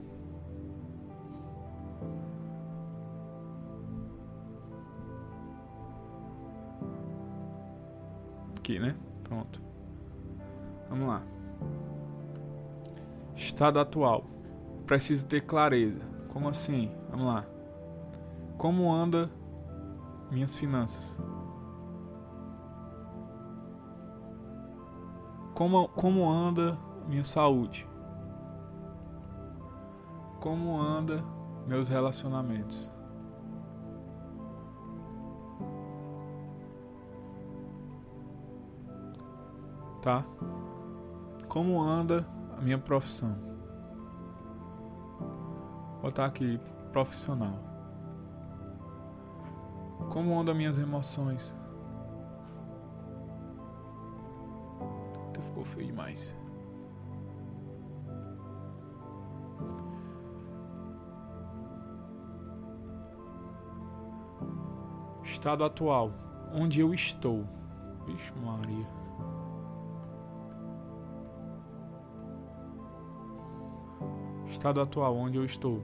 [8.63, 8.95] Aqui, né?
[9.25, 9.61] Pronto.
[10.89, 11.21] Vamos lá.
[13.35, 14.25] Estado atual.
[14.87, 16.01] Preciso ter clareza.
[16.29, 16.93] Como assim?
[17.11, 17.45] Vamos lá.
[18.57, 19.29] Como anda
[20.31, 21.03] minhas finanças?
[25.55, 27.85] Como, como anda minha saúde?
[30.39, 31.21] Como anda
[31.67, 32.92] meus relacionamentos?
[40.03, 40.25] Tá?
[41.49, 42.27] Como anda
[42.59, 43.37] a minha profissão?
[45.93, 46.59] Vou botar aqui
[46.91, 47.57] profissional.
[50.11, 51.55] Como andam minhas emoções?
[55.29, 56.35] Até ficou feio demais.
[65.23, 66.11] Estado atual.
[66.53, 67.47] Onde eu estou?
[68.05, 69.02] Vixe Maria.
[74.63, 75.83] Estado atual onde eu estou.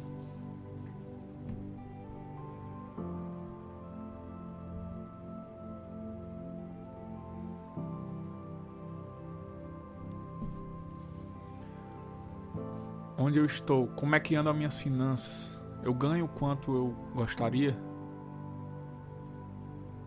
[13.19, 13.89] Onde eu estou?
[13.89, 15.51] Como é que andam as minhas finanças?
[15.83, 17.77] Eu ganho o quanto eu gostaria?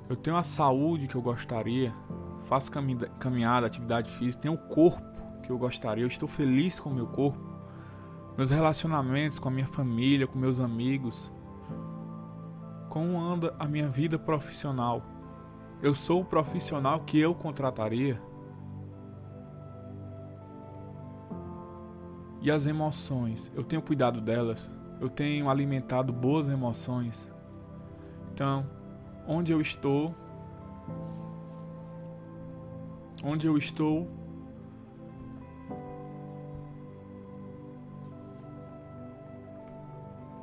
[0.08, 1.94] Eu tenho a saúde que eu gostaria?
[2.44, 2.72] Faço
[3.20, 5.04] caminhada, atividade física, tenho o corpo
[5.44, 6.06] que eu gostaria?
[6.06, 7.51] Eu estou feliz com o meu corpo?
[8.38, 11.32] Meus relacionamentos com a minha família, com meus amigos.
[12.89, 15.02] Como anda a minha vida profissional?
[15.82, 18.22] Eu sou o profissional que eu contrataria?
[22.41, 24.72] E as emoções, eu tenho cuidado delas?
[25.00, 27.30] Eu tenho alimentado boas emoções?
[28.34, 28.65] Então,
[29.28, 30.15] onde eu estou?
[33.24, 34.08] Onde eu estou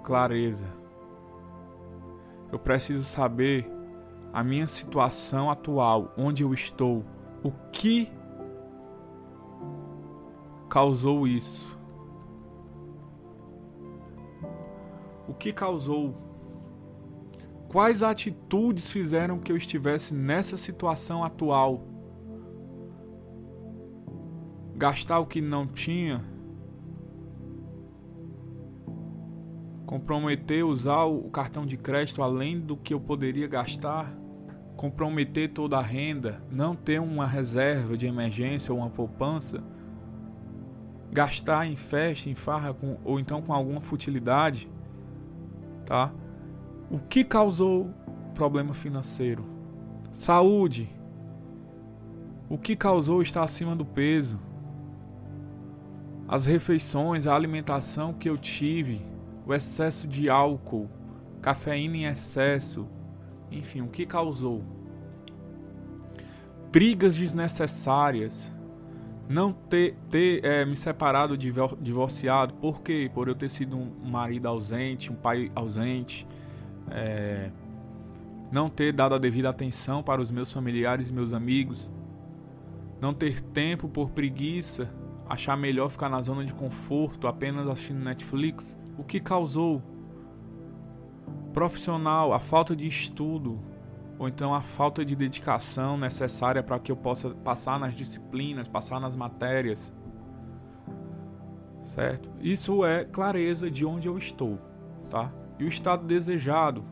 [0.08, 0.64] clareza.
[2.50, 3.70] Eu preciso saber
[4.32, 7.04] a minha situação atual, onde eu estou,
[7.44, 8.10] o que
[10.70, 11.76] causou isso.
[15.28, 16.16] O que causou?
[17.68, 21.82] Quais atitudes fizeram que eu estivesse nessa situação atual?
[24.74, 26.24] Gastar o que não tinha
[29.88, 34.12] comprometer usar o cartão de crédito além do que eu poderia gastar,
[34.76, 39.64] comprometer toda a renda, não ter uma reserva de emergência ou uma poupança,
[41.10, 44.70] gastar em festa, em farra com, ou então com alguma futilidade,
[45.86, 46.12] tá?
[46.90, 47.90] O que causou
[48.34, 49.42] problema financeiro?
[50.12, 50.86] Saúde.
[52.46, 54.38] O que causou estar acima do peso?
[56.28, 59.00] As refeições, a alimentação que eu tive,
[59.48, 60.90] o excesso de álcool,
[61.40, 62.86] cafeína em excesso,
[63.50, 64.62] enfim, o que causou?
[66.70, 68.52] Brigas desnecessárias,
[69.26, 73.10] não ter, ter é, me separado, divorciado, por quê?
[73.12, 76.26] Por eu ter sido um marido ausente, um pai ausente,
[76.90, 77.50] é,
[78.52, 81.90] não ter dado a devida atenção para os meus familiares e meus amigos,
[83.00, 84.92] não ter tempo por preguiça,
[85.26, 89.80] achar melhor ficar na zona de conforto apenas assistindo Netflix, o que causou?
[91.54, 93.58] Profissional, a falta de estudo,
[94.18, 99.00] ou então a falta de dedicação necessária para que eu possa passar nas disciplinas, passar
[99.00, 99.94] nas matérias.
[101.84, 102.28] Certo?
[102.40, 104.58] Isso é clareza de onde eu estou,
[105.08, 105.32] tá?
[105.58, 106.84] E o estado desejado,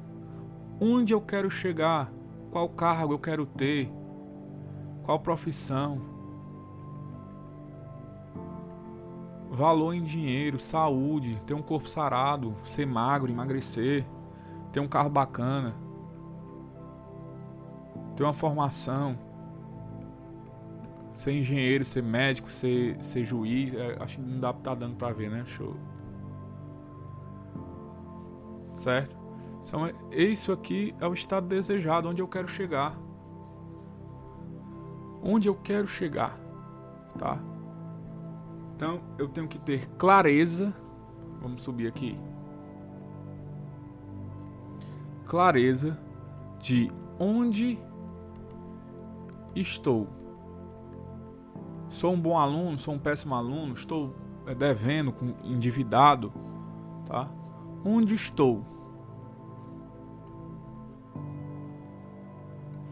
[0.80, 2.10] onde eu quero chegar,
[2.50, 3.92] qual cargo eu quero ter,
[5.02, 6.15] qual profissão,
[9.56, 14.04] valor em dinheiro, saúde, ter um corpo sarado, ser magro, emagrecer,
[14.70, 15.74] ter um carro bacana,
[18.14, 19.18] ter uma formação,
[21.14, 25.14] ser engenheiro, ser médico, ser, ser juiz, é, acho que não dá tá dando para
[25.14, 25.42] ver, né?
[25.46, 25.74] Show.
[28.74, 29.16] Certo?
[29.66, 32.94] Então, isso aqui é o estado desejado, onde eu quero chegar.
[35.22, 36.38] Onde eu quero chegar,
[37.18, 37.38] tá?
[38.76, 40.72] Então, eu tenho que ter clareza.
[41.40, 42.18] Vamos subir aqui.
[45.24, 45.98] Clareza
[46.60, 47.78] de onde
[49.54, 50.06] estou.
[51.88, 54.14] Sou um bom aluno, sou um péssimo aluno, estou
[54.46, 56.30] é, devendo, endividado,
[57.06, 57.30] tá?
[57.82, 58.62] Onde estou?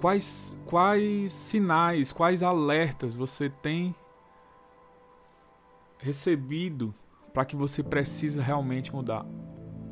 [0.01, 3.95] Quais, quais sinais, quais alertas você tem
[6.05, 6.95] recebido
[7.33, 9.25] para que você precisa realmente mudar,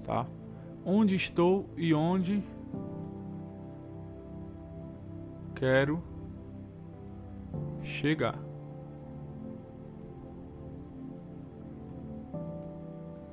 [0.05, 0.27] tá?
[0.85, 2.44] Onde estou e onde
[5.55, 6.03] quero
[7.83, 8.38] chegar.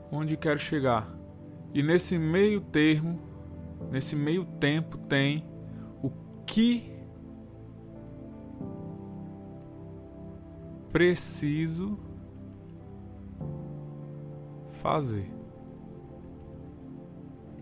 [0.09, 1.13] Onde quero chegar?
[1.73, 3.19] E nesse meio termo,
[3.91, 5.45] nesse meio tempo tem
[6.01, 6.09] o
[6.45, 6.97] que
[10.91, 12.08] preciso
[14.79, 15.29] fazer.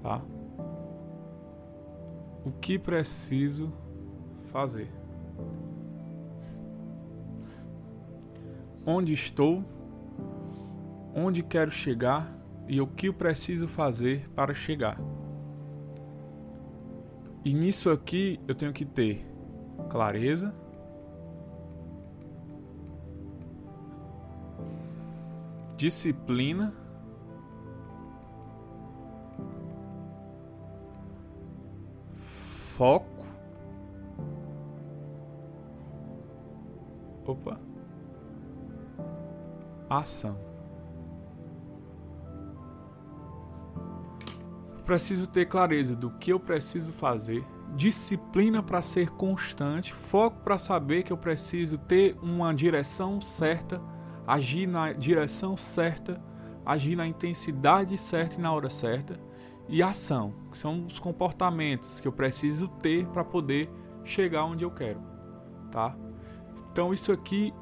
[0.01, 0.21] Tá?
[2.45, 3.73] O que preciso
[4.45, 4.89] fazer?
[8.85, 9.63] Onde estou?
[11.13, 12.33] Onde quero chegar?
[12.67, 14.97] E o que eu preciso fazer para chegar?
[17.43, 19.25] E nisso aqui eu tenho que ter
[19.89, 20.53] clareza,
[25.77, 26.73] disciplina
[32.77, 33.25] foco.
[37.25, 37.59] Opa.
[39.89, 40.37] Ação.
[44.85, 47.43] Preciso ter clareza do que eu preciso fazer,
[47.75, 53.81] disciplina para ser constante, foco para saber que eu preciso ter uma direção certa,
[54.25, 56.21] agir na direção certa,
[56.63, 59.26] agir na intensidade certa e na hora certa
[59.69, 63.69] e ação, que são os comportamentos que eu preciso ter para poder
[64.03, 65.01] chegar onde eu quero,
[65.71, 65.95] tá?
[66.71, 67.53] Então isso aqui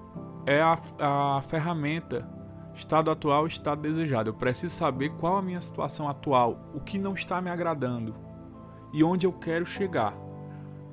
[0.46, 2.30] é a, a ferramenta
[2.76, 4.30] estado atual, estado desejado.
[4.30, 8.14] Eu preciso saber qual a minha situação atual, o que não está me agradando
[8.94, 10.14] e onde eu quero chegar.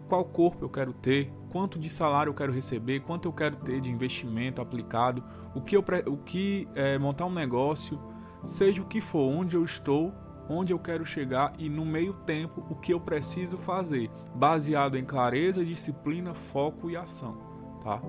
[0.08, 3.80] Qual corpo eu quero ter, quanto de salário eu quero receber, quanto eu quero ter
[3.80, 5.22] de investimento aplicado,
[5.54, 7.98] o que eu o que é, montar um negócio,
[8.44, 10.12] seja o que for, onde eu estou
[10.52, 15.04] onde eu quero chegar e no meio tempo o que eu preciso fazer, baseado em
[15.04, 17.36] clareza, disciplina, foco e ação,
[17.82, 18.00] tá?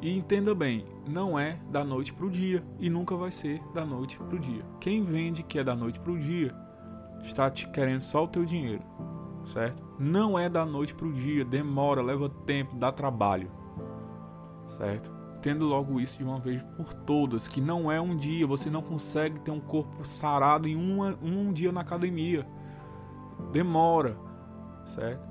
[0.00, 3.84] E entenda bem, não é da noite para o dia e nunca vai ser da
[3.84, 4.64] noite para o dia.
[4.78, 6.54] Quem vende que é da noite para o dia
[7.24, 8.82] está te querendo só o teu dinheiro,
[9.44, 9.82] certo?
[9.98, 13.50] Não é da noite para o dia, demora, leva tempo, dá trabalho,
[14.68, 15.17] certo?
[15.40, 18.82] Tendo logo isso de uma vez por todas, que não é um dia, você não
[18.82, 22.46] consegue ter um corpo sarado em uma, um dia na academia.
[23.52, 24.16] Demora,
[24.86, 25.28] certo?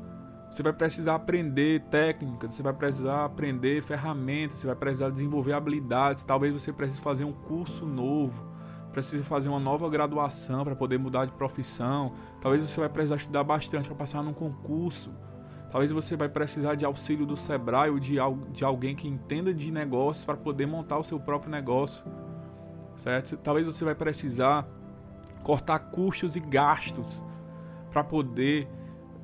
[0.49, 6.23] Você vai precisar aprender técnicas, você vai precisar aprender ferramentas, você vai precisar desenvolver habilidades.
[6.23, 8.43] Talvez você precise fazer um curso novo,
[8.93, 12.13] precise fazer uma nova graduação para poder mudar de profissão.
[12.39, 15.11] Talvez você vai precisar estudar bastante para passar num concurso.
[15.71, 18.15] Talvez você vai precisar de auxílio do Sebrae ou de,
[18.51, 22.03] de alguém que entenda de negócios para poder montar o seu próprio negócio,
[22.95, 23.35] certo?
[23.37, 24.65] Talvez você vai precisar
[25.43, 27.21] cortar custos e gastos
[27.91, 28.67] para poder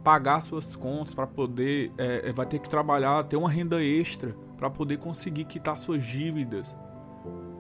[0.04, 4.36] pagar suas contas, para poder é, é, vai ter que trabalhar, ter uma renda extra
[4.58, 6.76] para poder conseguir quitar suas dívidas,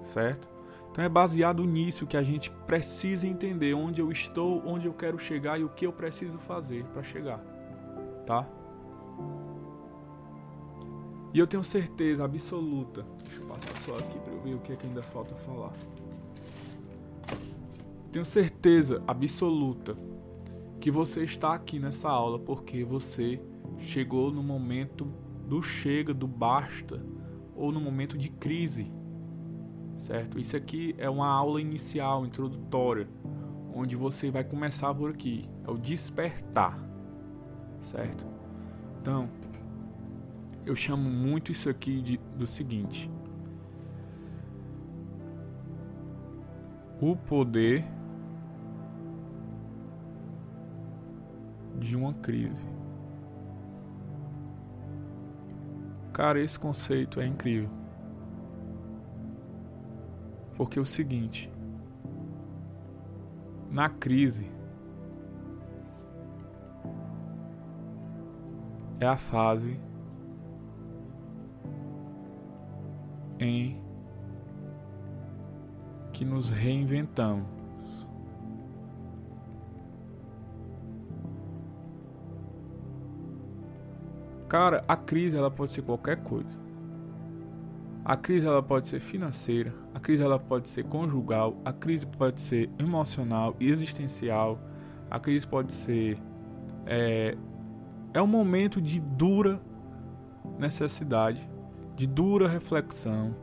[0.05, 0.47] certo?
[0.91, 5.17] Então é baseado nisso que a gente precisa entender onde eu estou, onde eu quero
[5.17, 7.39] chegar e o que eu preciso fazer para chegar,
[8.25, 8.45] tá?
[11.33, 13.05] E eu tenho certeza absoluta.
[13.23, 15.73] Deixa eu passar só aqui para eu ver o que, é que ainda falta falar.
[18.11, 19.97] Tenho certeza absoluta
[20.79, 23.41] que você está aqui nessa aula porque você
[23.79, 25.05] chegou no momento
[25.47, 27.03] do chega, do basta,
[27.55, 28.91] ou no momento de crise.
[29.97, 30.39] certo?
[30.39, 33.07] Isso aqui é uma aula inicial, introdutória,
[33.73, 36.77] onde você vai começar por aqui, é o despertar,
[37.79, 38.25] certo?
[39.01, 39.29] Então,
[40.65, 43.09] eu chamo muito isso aqui de, do seguinte:
[47.01, 47.85] o poder
[51.79, 52.63] de uma crise.
[56.13, 57.69] Cara, esse conceito é incrível.
[60.55, 61.51] Porque é o seguinte,
[63.71, 64.47] na crise
[68.99, 69.77] é a fase
[73.43, 73.81] em
[76.11, 77.47] que nos reinventamos.
[84.47, 86.61] Cara, a crise ela pode ser qualquer coisa.
[88.05, 92.41] A crise ela pode ser financeira, a crise ela pode ser conjugal, a crise pode
[92.41, 94.59] ser emocional, existencial,
[95.09, 96.19] a crise pode ser
[96.85, 97.37] é,
[98.13, 99.59] é um momento de dura
[100.59, 101.49] necessidade,
[101.95, 103.35] de dura reflexão.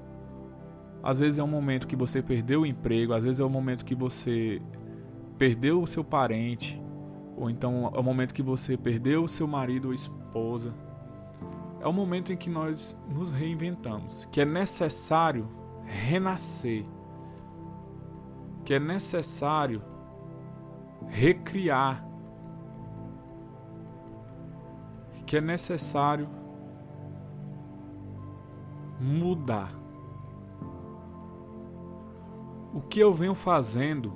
[1.02, 3.84] Às vezes é um momento que você perdeu o emprego, às vezes é um momento
[3.84, 4.60] que você
[5.38, 6.80] perdeu o seu parente,
[7.36, 10.74] ou então é o momento que você perdeu o seu marido ou esposa
[11.80, 15.48] é o momento em que nós nos reinventamos, que é necessário
[15.84, 16.84] renascer,
[18.64, 19.82] que é necessário
[21.08, 22.06] recriar,
[25.24, 26.28] que é necessário
[29.00, 29.72] mudar.
[32.72, 34.12] O que eu venho fazendo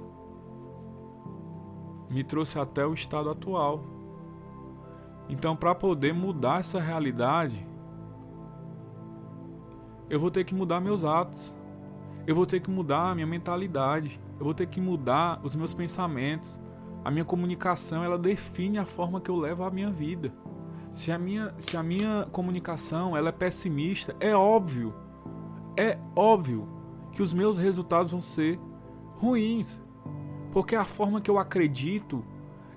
[2.11, 3.83] me trouxe até o estado atual.
[5.29, 7.67] Então, para poder mudar essa realidade,
[10.09, 11.53] eu vou ter que mudar meus atos.
[12.27, 14.21] Eu vou ter que mudar a minha mentalidade.
[14.39, 16.61] Eu vou ter que mudar os meus pensamentos.
[17.05, 20.33] A minha comunicação, ela define a forma que eu levo a minha vida.
[20.95, 24.95] Se a minha, se a minha comunicação ela é pessimista, é óbvio,
[25.77, 26.69] é óbvio
[27.13, 28.61] que os meus resultados vão ser
[29.17, 29.83] ruins.
[30.53, 32.25] Porque a forma que eu acredito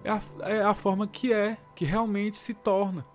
[0.04, 3.06] é a, é a forma que é, que realmente se torna.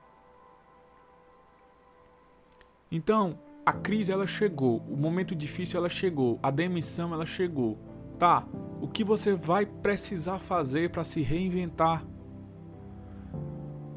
[2.88, 3.36] Então,
[3.66, 7.76] a crise ela chegou, o momento difícil ela chegou, a demissão ela chegou.
[8.20, 8.46] Tá,
[8.80, 12.07] o que você vai precisar fazer para se reinventar?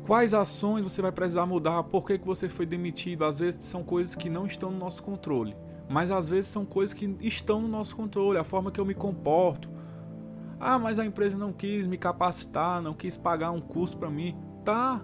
[0.06, 1.84] Quais ações você vai precisar mudar?
[1.84, 3.26] Por que, que você foi demitido?
[3.26, 5.56] Às vezes são coisas que não estão no nosso controle,
[5.89, 8.93] mas às vezes são coisas que estão no nosso controle, a forma que eu me
[8.93, 9.68] comporto,
[10.60, 14.38] ah, mas a empresa não quis me capacitar, não quis pagar um curso para mim.
[14.64, 15.01] Tá.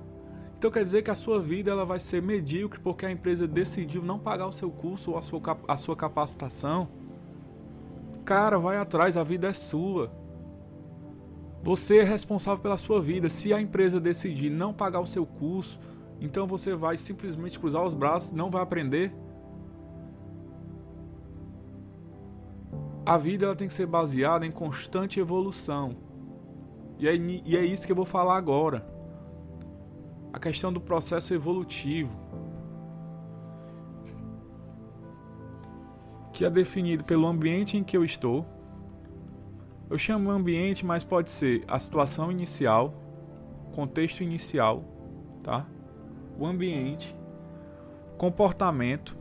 [0.57, 4.03] Então quer dizer que a sua vida ela vai ser medíocre porque a empresa decidiu
[4.03, 6.87] não pagar o seu curso ou a sua, a sua capacitação.
[8.23, 10.11] Cara, vai atrás, a vida é sua.
[11.63, 13.29] Você é responsável pela sua vida.
[13.29, 15.79] Se a empresa decidir não pagar o seu curso,
[16.19, 19.13] então você vai simplesmente cruzar os braços, não vai aprender.
[23.05, 25.97] a vida ela tem que ser baseada em constante evolução.
[26.99, 28.87] E é, e é isso que eu vou falar agora.
[30.31, 32.15] A questão do processo evolutivo.
[36.31, 38.45] Que é definido pelo ambiente em que eu estou.
[39.91, 42.93] Eu chamo ambiente, mas pode ser a situação inicial,
[43.75, 44.85] contexto inicial,
[45.43, 45.65] tá?
[46.39, 47.13] O ambiente,
[48.17, 49.17] comportamento,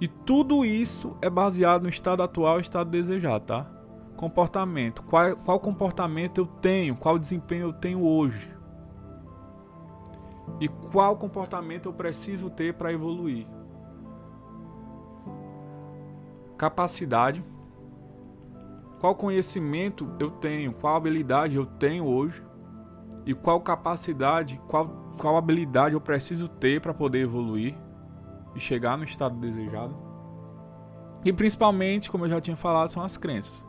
[0.00, 3.66] e tudo isso é baseado no estado atual e estado desejado, tá?
[4.14, 5.02] Comportamento.
[5.02, 6.94] Qual, qual comportamento eu tenho?
[6.94, 8.48] Qual desempenho eu tenho hoje?
[10.60, 13.44] E qual comportamento eu preciso ter para evoluir?
[16.56, 17.42] Capacidade.
[19.06, 20.72] Qual conhecimento eu tenho?
[20.72, 22.42] Qual habilidade eu tenho hoje?
[23.24, 27.72] E qual capacidade, qual, qual habilidade eu preciso ter para poder evoluir?
[28.52, 29.96] e chegar no estado desejado.
[31.24, 33.64] E principalmente, como eu já tinha falado, são as crenças.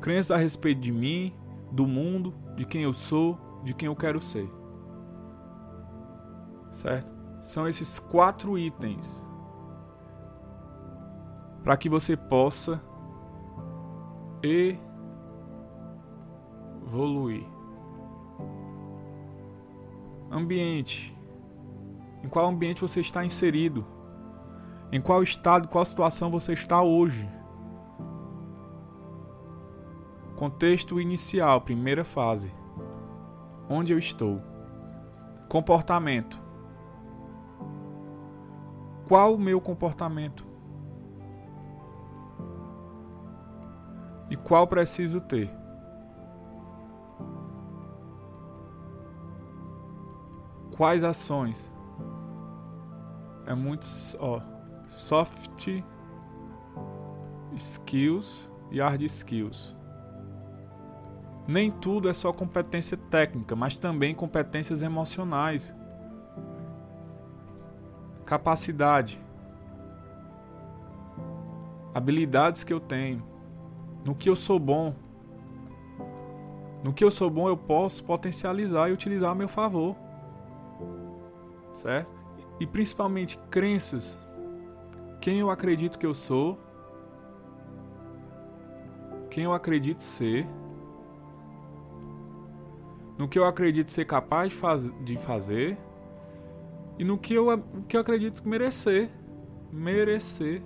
[0.00, 1.32] Crenças a respeito de mim,
[1.70, 4.50] do mundo, de quem eu sou, de quem eu quero ser.
[6.72, 7.08] Certo?
[7.42, 9.24] São esses quatro itens
[11.62, 12.87] para que você possa
[16.86, 17.46] evoluir.
[20.30, 21.18] Ambiente
[22.22, 23.86] em qual ambiente você está inserido,
[24.90, 27.28] em qual estado, qual situação você está hoje.
[30.36, 32.52] Contexto inicial, primeira fase.
[33.68, 34.40] Onde eu estou?
[35.48, 36.40] Comportamento.
[39.08, 40.46] Qual o meu comportamento?
[44.30, 45.50] E qual preciso ter.
[50.76, 51.72] Quais ações?
[53.46, 53.86] É muito,
[54.18, 54.40] ó,
[54.86, 55.82] soft
[57.56, 59.76] skills e hard skills.
[61.46, 65.74] Nem tudo é só competência técnica, mas também competências emocionais.
[68.26, 69.18] Capacidade.
[71.94, 73.37] Habilidades que eu tenho.
[74.08, 74.94] No que eu sou bom.
[76.82, 79.94] No que eu sou bom, eu posso potencializar e utilizar a meu favor.
[81.74, 82.10] Certo?
[82.58, 84.18] E principalmente crenças.
[85.20, 86.58] Quem eu acredito que eu sou.
[89.28, 90.46] Quem eu acredito ser
[93.18, 95.76] no que eu acredito ser capaz de, faz, de fazer
[96.98, 99.10] e no que eu, que eu acredito merecer.
[99.70, 100.62] Merecer.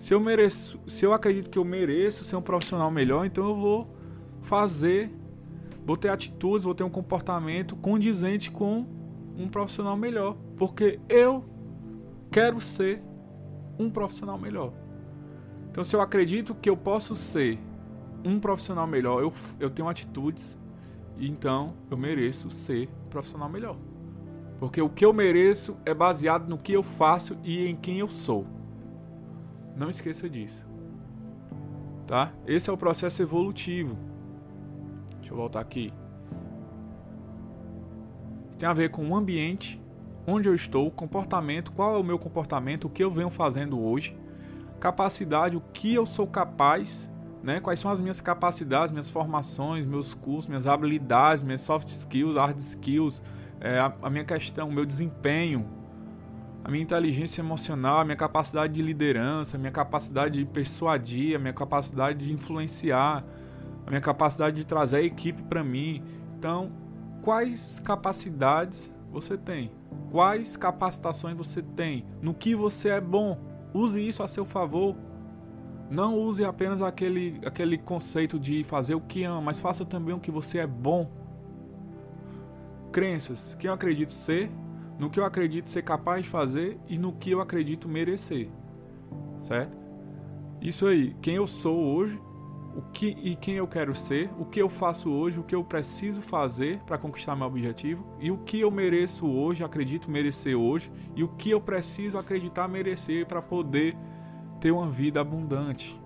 [0.00, 3.54] Se eu mereço, se eu acredito que eu mereço ser um profissional melhor, então eu
[3.54, 3.96] vou
[4.42, 5.12] fazer,
[5.86, 8.84] vou ter atitudes, vou ter um comportamento condizente com
[9.36, 11.44] um profissional melhor, porque eu
[12.32, 13.00] quero ser
[13.78, 14.72] um profissional melhor.
[15.70, 17.60] Então, se eu acredito que eu posso ser
[18.24, 20.58] um profissional melhor, eu, eu tenho atitudes
[21.20, 23.76] então eu mereço ser profissional melhor.
[24.58, 28.08] Porque o que eu mereço é baseado no que eu faço e em quem eu
[28.08, 28.46] sou.
[29.80, 30.68] Não esqueça disso.
[32.06, 32.34] Tá?
[32.46, 33.96] Esse é o processo evolutivo.
[35.20, 35.90] Deixa eu voltar aqui.
[38.58, 39.80] Tem a ver com o ambiente,
[40.26, 44.14] onde eu estou, comportamento, qual é o meu comportamento, o que eu venho fazendo hoje,
[44.78, 47.08] capacidade, o que eu sou capaz
[47.42, 47.58] né?
[47.58, 52.58] Quais são as minhas capacidades, minhas formações, meus cursos, minhas habilidades, minhas soft skills, hard
[52.58, 53.22] skills,
[53.58, 55.66] é, a, a, minha questão, o meu desempenho,
[56.70, 61.38] a minha inteligência emocional, a minha capacidade de liderança, a minha capacidade de persuadir, a
[61.38, 63.24] minha capacidade de influenciar,
[63.84, 66.00] a minha capacidade de trazer a equipe para mim.
[66.38, 66.70] Então,
[67.22, 69.72] quais capacidades você tem?
[70.12, 72.06] Quais capacitações você tem?
[72.22, 73.36] No que você é bom?
[73.74, 74.94] Use isso a seu favor.
[75.90, 80.20] Não use apenas aquele, aquele conceito de fazer o que ama, mas faça também o
[80.20, 81.10] que você é bom.
[82.92, 84.48] Crenças, quem eu acredito ser,
[85.00, 88.50] no que eu acredito ser capaz de fazer e no que eu acredito merecer.
[89.40, 89.74] Certo?
[90.60, 92.20] Isso aí, quem eu sou hoje,
[92.76, 95.64] o que e quem eu quero ser, o que eu faço hoje, o que eu
[95.64, 100.92] preciso fazer para conquistar meu objetivo e o que eu mereço hoje, acredito merecer hoje
[101.16, 103.96] e o que eu preciso acreditar merecer para poder
[104.60, 105.98] ter uma vida abundante.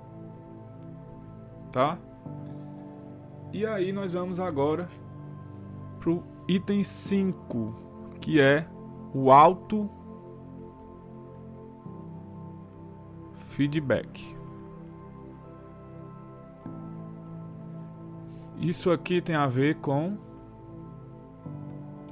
[1.73, 1.99] Tá?
[3.53, 4.89] E aí nós vamos agora
[5.99, 8.69] pro item 5, que é
[9.15, 9.89] o auto
[13.35, 14.37] feedback.
[18.59, 20.17] Isso aqui tem a ver com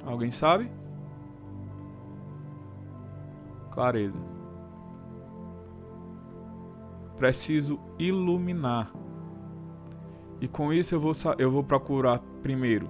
[0.05, 0.69] Alguém sabe?
[3.71, 4.33] Clareza
[7.23, 8.91] preciso iluminar.
[10.41, 12.89] E com isso eu vou, eu vou procurar primeiro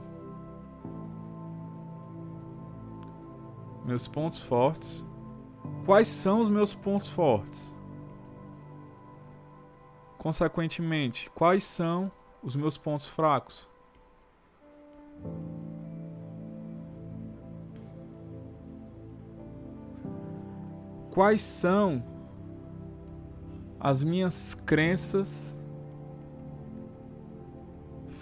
[3.85, 5.05] meus pontos fortes.
[5.85, 7.59] Quais são os meus pontos fortes?
[10.17, 12.11] Consequentemente, quais são
[12.41, 13.69] os meus pontos fracos?
[21.11, 22.03] Quais são
[23.83, 25.53] as minhas crenças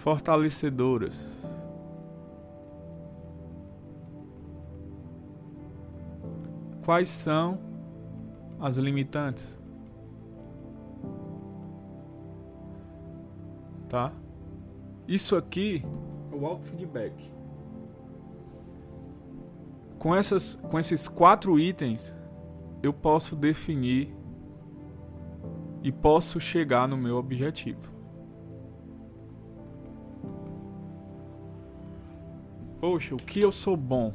[0.02, 1.24] fortalecedoras.
[6.84, 7.58] Quais são
[8.58, 9.58] as limitantes?
[13.88, 14.12] Tá?
[15.06, 15.84] Isso aqui
[16.32, 17.14] é o auto feedback.
[19.98, 22.12] Com, essas, com esses quatro itens,
[22.82, 24.12] eu posso definir
[25.82, 27.92] e posso chegar no meu objetivo.
[32.80, 34.12] Poxa, o que eu sou bom?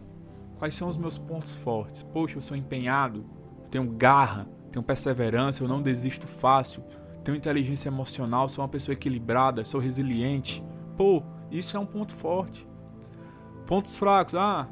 [0.58, 2.04] Quais são os meus pontos fortes?
[2.04, 3.26] Poxa, eu sou empenhado,
[3.70, 6.84] tenho garra, tenho perseverança, eu não desisto fácil,
[7.24, 10.64] tenho inteligência emocional, sou uma pessoa equilibrada, sou resiliente.
[10.98, 12.68] Pô, isso é um ponto forte.
[13.68, 14.68] Pontos fracos, ah,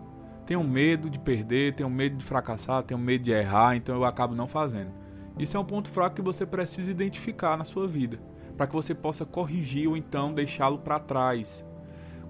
[0.45, 4.33] tenho medo de perder, tenho medo de fracassar, tenho medo de errar, então eu acabo
[4.33, 4.91] não fazendo.
[5.37, 8.19] Isso é um ponto fraco que você precisa identificar na sua vida,
[8.55, 11.65] para que você possa corrigir ou então deixá-lo para trás.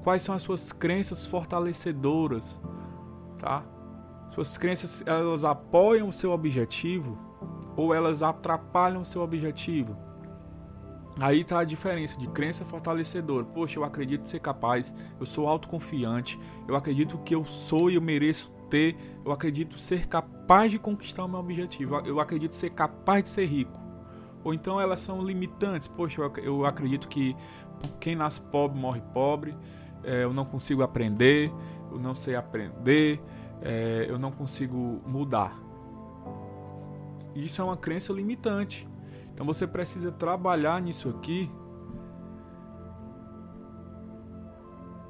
[0.03, 2.59] Quais são as suas crenças fortalecedoras,
[3.37, 3.63] tá?
[4.33, 7.17] Suas crenças elas apoiam o seu objetivo
[7.75, 9.95] ou elas atrapalham o seu objetivo?
[11.17, 13.45] Aí tá a diferença de crença fortalecedora.
[13.45, 18.01] Poxa, eu acredito ser capaz, eu sou autoconfiante, eu acredito que eu sou e eu
[18.01, 23.23] mereço ter, eu acredito ser capaz de conquistar o meu objetivo, eu acredito ser capaz
[23.23, 23.79] de ser rico.
[24.43, 25.87] Ou então elas são limitantes.
[25.87, 27.35] Poxa, eu acredito que
[27.99, 29.57] quem nasce pobre morre pobre,
[30.05, 31.51] é, eu não consigo aprender,
[31.91, 33.21] eu não sei aprender,
[33.61, 35.57] é, eu não consigo mudar.
[37.35, 38.87] Isso é uma crença limitante.
[39.33, 41.51] Então você precisa trabalhar nisso aqui.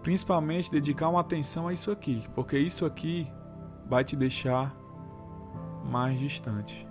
[0.02, 3.32] Principalmente dedicar uma atenção a isso aqui, porque isso aqui
[3.88, 4.76] vai te deixar
[5.84, 6.88] mais distante.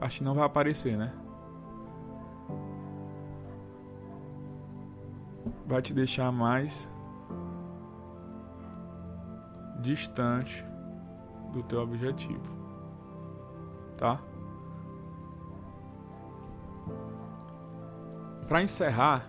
[0.00, 1.12] Acho que não vai aparecer, né?
[5.66, 6.88] Vai te deixar mais
[9.78, 10.64] distante
[11.52, 12.56] do teu objetivo.
[13.96, 14.20] Tá?
[18.46, 19.28] Para encerrar,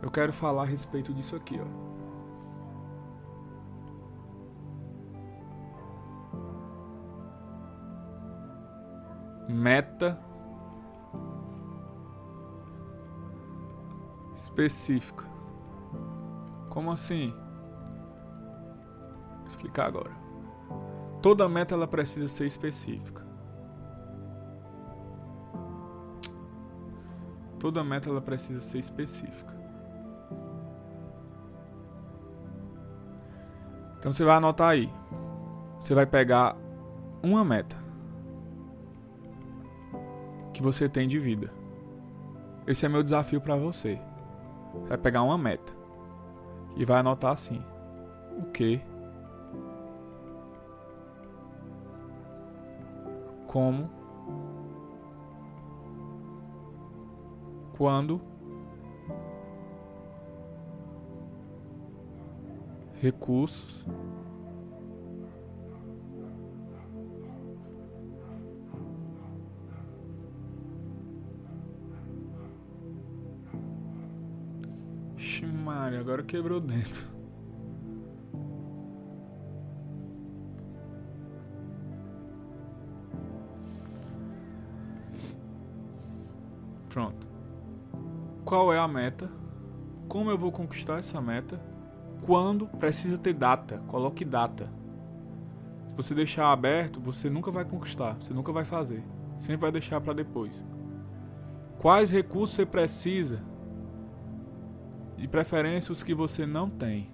[0.00, 1.92] eu quero falar a respeito disso aqui, ó.
[9.48, 10.18] Meta
[14.34, 15.24] específica.
[16.70, 17.34] Como assim?
[19.62, 20.10] Explicar agora.
[21.22, 23.24] Toda meta ela precisa ser específica.
[27.60, 29.54] Toda meta ela precisa ser específica.
[33.98, 34.92] Então você vai anotar aí.
[35.78, 36.56] Você vai pegar
[37.22, 37.76] uma meta
[40.52, 41.52] que você tem de vida.
[42.66, 44.00] Esse é meu desafio para você.
[44.74, 45.72] Você vai pegar uma meta
[46.74, 47.64] e vai anotar assim:
[48.36, 48.82] o que,
[53.52, 53.90] como
[57.76, 58.18] quando
[63.02, 63.84] recursos
[75.18, 77.21] Ximaria, agora quebrou dentro.
[90.22, 91.60] Como eu vou conquistar essa meta,
[92.24, 94.70] quando precisa ter data, coloque data.
[95.88, 99.02] Se você deixar aberto, você nunca vai conquistar, você nunca vai fazer,
[99.36, 100.64] sempre vai deixar para depois.
[101.80, 103.40] Quais recursos você precisa?
[105.16, 107.10] De preferência os que você não tem.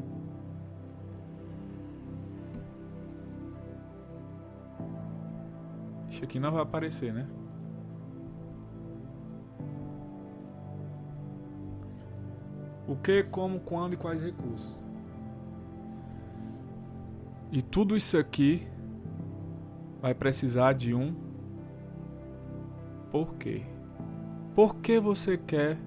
[6.10, 7.26] Isso aqui não vai aparecer, né?
[13.02, 14.76] Que, como, quando e quais recursos.
[17.50, 18.66] E tudo isso aqui
[20.00, 21.14] vai precisar de um
[23.10, 23.62] porquê.
[24.54, 25.78] Por que você quer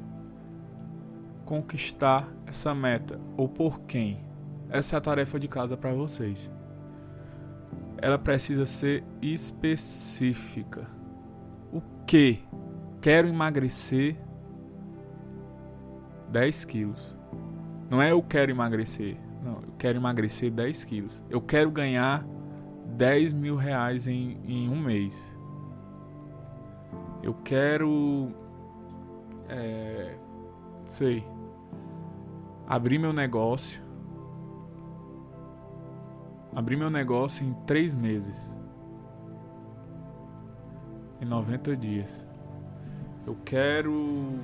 [1.45, 3.19] conquistar essa meta?
[3.37, 4.25] Ou por quem?
[4.69, 6.49] Essa é a tarefa de casa para vocês.
[7.97, 10.87] Ela precisa ser específica.
[11.71, 12.39] O que?
[13.01, 14.17] Quero emagrecer
[16.31, 17.17] 10 quilos.
[17.89, 19.17] Não é eu quero emagrecer.
[19.43, 21.21] Não, eu quero emagrecer 10 quilos.
[21.29, 22.25] Eu quero ganhar
[22.95, 25.37] 10 mil reais em, em um mês.
[27.21, 28.31] Eu quero.
[29.49, 30.15] É,
[30.87, 31.25] sei.
[32.67, 33.81] Abrir meu negócio.
[36.55, 38.57] Abrir meu negócio em 3 meses.
[41.19, 42.25] Em 90 dias.
[43.25, 44.39] Eu quero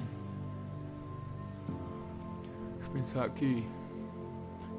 [2.97, 3.67] pensar aqui.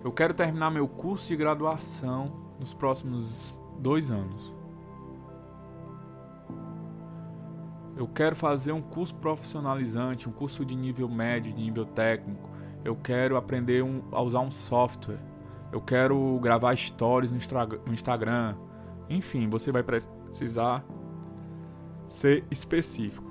[0.02, 4.52] Eu quero terminar meu curso de graduação nos próximos dois anos.
[7.96, 12.48] Eu quero fazer um curso profissionalizante, um curso de nível médio, de nível técnico.
[12.84, 15.18] Eu quero aprender um, a usar um software.
[15.72, 17.38] Eu quero gravar stories no,
[17.86, 18.56] no Instagram.
[19.08, 20.84] Enfim, você vai precisar
[22.06, 23.26] ser específico.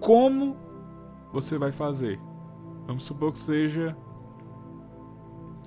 [0.00, 0.56] Como
[1.32, 2.18] você vai fazer?
[2.86, 3.96] Vamos supor que seja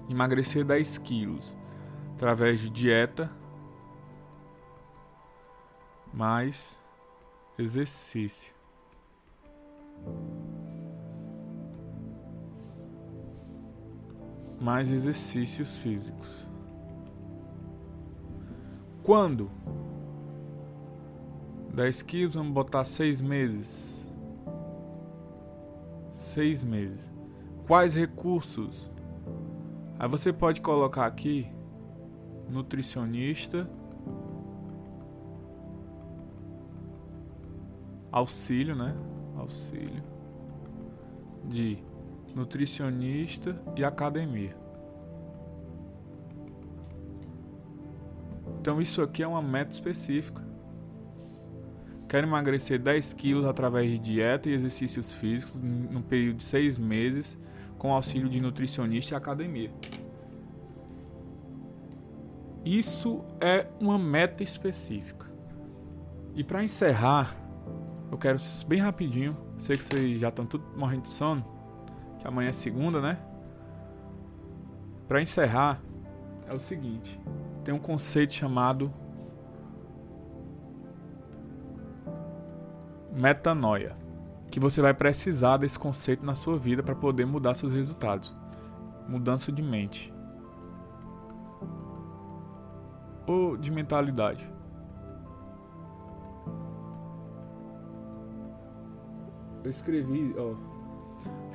[0.09, 1.55] emagrecer 10 quilos
[2.13, 3.31] através de dieta
[6.15, 6.79] mais
[7.59, 8.53] exercício.
[14.59, 16.47] Mais exercícios físicos.
[19.03, 19.51] Quando?
[21.73, 24.04] 10 quilos, vamos botar 6 meses.
[26.35, 26.99] Seis meses.
[27.65, 28.91] Quais recursos?
[29.97, 31.47] Aí você pode colocar aqui
[32.49, 33.69] nutricionista,
[38.11, 38.93] auxílio, né?
[39.37, 40.03] Auxílio
[41.45, 41.77] de
[42.35, 44.57] nutricionista e academia.
[48.59, 50.44] Então isso aqui é uma meta específica.
[52.15, 57.37] Quero emagrecer 10 quilos através de dieta e exercícios físicos no período de 6 meses
[57.77, 59.69] com auxílio de nutricionista e academia.
[62.63, 65.29] Isso é uma meta específica.
[66.33, 67.35] E para encerrar,
[68.09, 71.45] eu quero bem rapidinho, sei que vocês já estão tudo morrendo de sono,
[72.19, 73.19] que amanhã é segunda, né?
[75.05, 75.81] Para encerrar,
[76.47, 77.19] é o seguinte:
[77.65, 78.89] tem um conceito chamado
[83.15, 83.95] metanoia,
[84.51, 88.35] que você vai precisar desse conceito na sua vida para poder mudar seus resultados.
[89.07, 90.13] Mudança de mente.
[93.25, 94.47] Ou de mentalidade.
[99.63, 100.53] Eu escrevi, ó,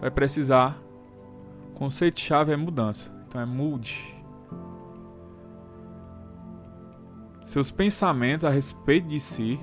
[0.01, 0.77] vai precisar.
[1.75, 3.13] Conceito-chave é mudança.
[3.29, 4.17] Então é mude.
[7.45, 9.61] Seus pensamentos a respeito de si.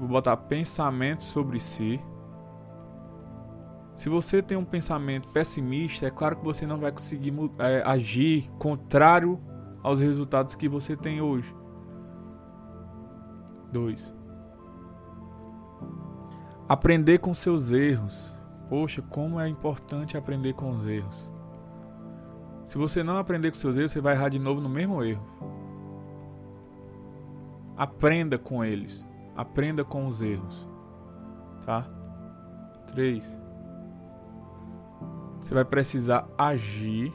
[0.00, 2.00] Vou botar pensamentos sobre si.
[3.94, 8.50] Se você tem um pensamento pessimista, é claro que você não vai conseguir é, agir
[8.58, 9.38] contrário
[9.82, 11.54] aos resultados que você tem hoje.
[13.70, 14.14] 2.
[16.66, 18.34] Aprender com seus erros.
[18.70, 21.30] Poxa, como é importante aprender com os erros.
[22.64, 25.26] Se você não aprender com seus erros, você vai errar de novo no mesmo erro.
[27.76, 29.09] Aprenda com eles.
[29.36, 30.68] Aprenda com os erros.
[31.64, 31.88] Tá?
[32.88, 33.24] 3.
[35.40, 37.12] Você vai precisar agir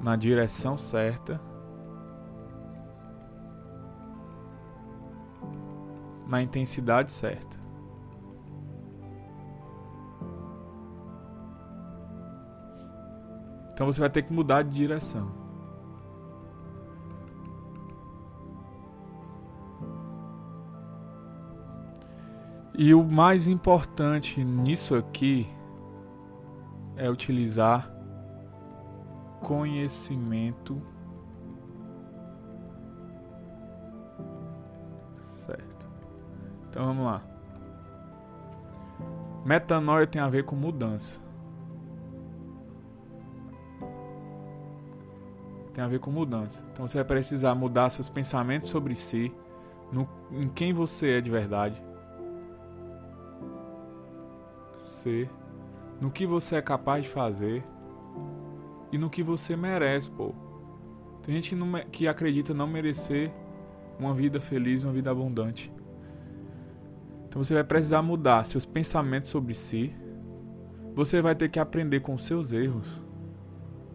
[0.00, 1.40] na direção certa
[6.30, 7.58] na intensidade certa.
[13.72, 15.49] Então você vai ter que mudar de direção.
[22.82, 25.46] E o mais importante nisso aqui
[26.96, 27.92] é utilizar
[29.40, 30.80] conhecimento
[36.70, 37.22] Então vamos lá.
[39.44, 41.20] Metanoia tem a ver com mudança.
[45.74, 46.64] Tem a ver com mudança.
[46.72, 49.30] Então você vai precisar mudar seus pensamentos sobre si,
[49.92, 51.89] no, em quem você é de verdade.
[55.00, 55.30] Ser,
[55.98, 57.64] no que você é capaz de fazer
[58.92, 60.34] e no que você merece, pô.
[61.22, 63.32] Tem gente que, não, que acredita não merecer
[63.98, 65.72] uma vida feliz, uma vida abundante.
[67.26, 69.94] Então você vai precisar mudar seus pensamentos sobre si.
[70.94, 72.86] Você vai ter que aprender com seus erros.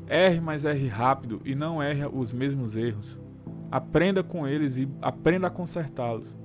[0.07, 3.19] Erre, mas erre rápido e não erre os mesmos erros.
[3.69, 6.35] Aprenda com eles e aprenda a consertá-los.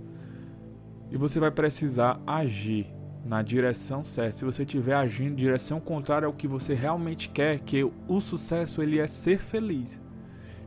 [1.11, 4.39] E você vai precisar agir na direção certa.
[4.39, 8.83] Se você estiver agindo em direção contrária ao que você realmente quer, que o sucesso
[8.83, 10.01] ele é ser feliz.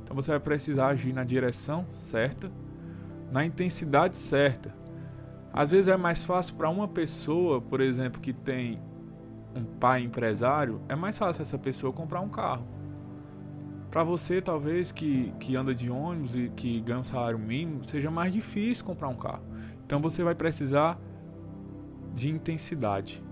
[0.04, 2.52] Então você vai precisar agir na direção certa,
[3.32, 4.84] na intensidade certa
[5.54, 8.82] às vezes é mais fácil para uma pessoa, por exemplo, que tem
[9.56, 12.66] um pai empresário, é mais fácil essa pessoa comprar um carro.
[13.92, 18.10] Para você, talvez, que, que anda de ônibus e que ganha um salário mínimo, seja
[18.10, 19.44] mais difícil comprar um carro.
[19.86, 21.00] Então você vai precisar
[22.14, 23.24] de intensidade.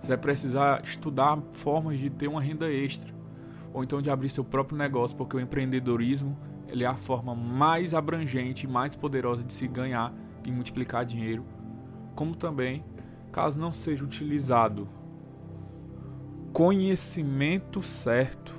[0.00, 3.12] Você vai precisar estudar formas de ter uma renda extra.
[3.72, 6.36] Ou então de abrir seu próprio negócio, porque o empreendedorismo
[6.66, 10.12] ele é a forma mais abrangente e mais poderosa de se ganhar
[10.44, 11.44] e multiplicar dinheiro,
[12.14, 12.84] como também,
[13.30, 14.88] caso não seja utilizado
[16.52, 18.54] conhecimento certo,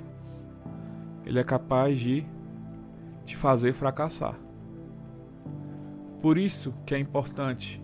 [1.24, 2.26] ele é capaz de
[3.24, 4.36] te fazer fracassar.
[6.20, 7.80] Por isso que é importante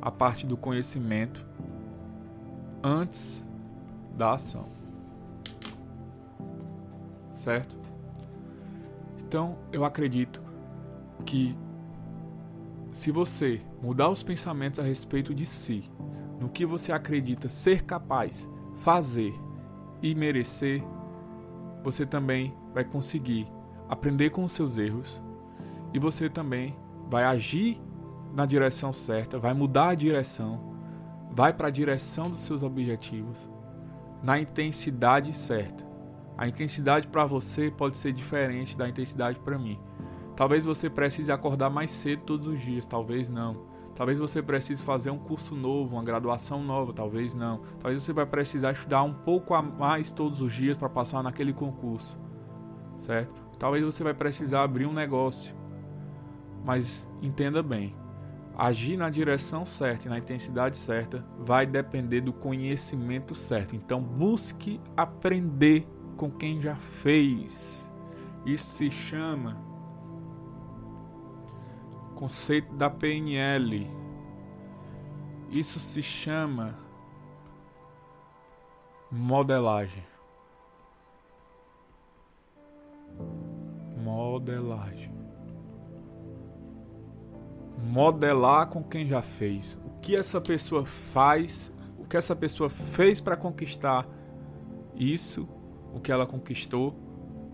[0.00, 1.44] a parte do conhecimento
[2.82, 3.44] antes
[4.16, 4.66] da ação.
[7.34, 7.76] Certo?
[9.20, 10.42] Então, eu acredito
[11.24, 11.56] que
[12.92, 15.84] se você mudar os pensamentos a respeito de si,
[16.40, 19.34] no que você acredita ser capaz, fazer
[20.02, 20.82] e merecer,
[21.82, 23.46] você também vai conseguir
[23.88, 25.20] aprender com os seus erros
[25.92, 26.76] e você também
[27.08, 27.80] vai agir
[28.38, 30.60] na direção certa, vai mudar a direção,
[31.28, 33.36] vai para a direção dos seus objetivos
[34.22, 35.84] na intensidade certa.
[36.36, 39.76] A intensidade para você pode ser diferente da intensidade para mim.
[40.36, 43.66] Talvez você precise acordar mais cedo todos os dias, talvez não.
[43.96, 47.62] Talvez você precise fazer um curso novo, uma graduação nova, talvez não.
[47.80, 51.52] Talvez você vai precisar estudar um pouco a mais todos os dias para passar naquele
[51.52, 52.16] concurso.
[53.00, 53.42] Certo?
[53.58, 55.52] Talvez você vai precisar abrir um negócio.
[56.64, 57.94] Mas entenda bem,
[58.58, 63.76] agir na direção certa e na intensidade certa vai depender do conhecimento certo.
[63.76, 65.86] Então busque aprender
[66.16, 67.88] com quem já fez.
[68.44, 69.56] Isso se chama
[72.16, 73.88] conceito da PNL.
[75.50, 76.74] Isso se chama
[79.10, 80.04] modelagem.
[83.96, 85.17] Modelagem.
[87.88, 89.78] Modelar com quem já fez.
[89.84, 94.06] O que essa pessoa faz, o que essa pessoa fez para conquistar
[94.94, 95.48] isso,
[95.94, 96.94] o que ela conquistou,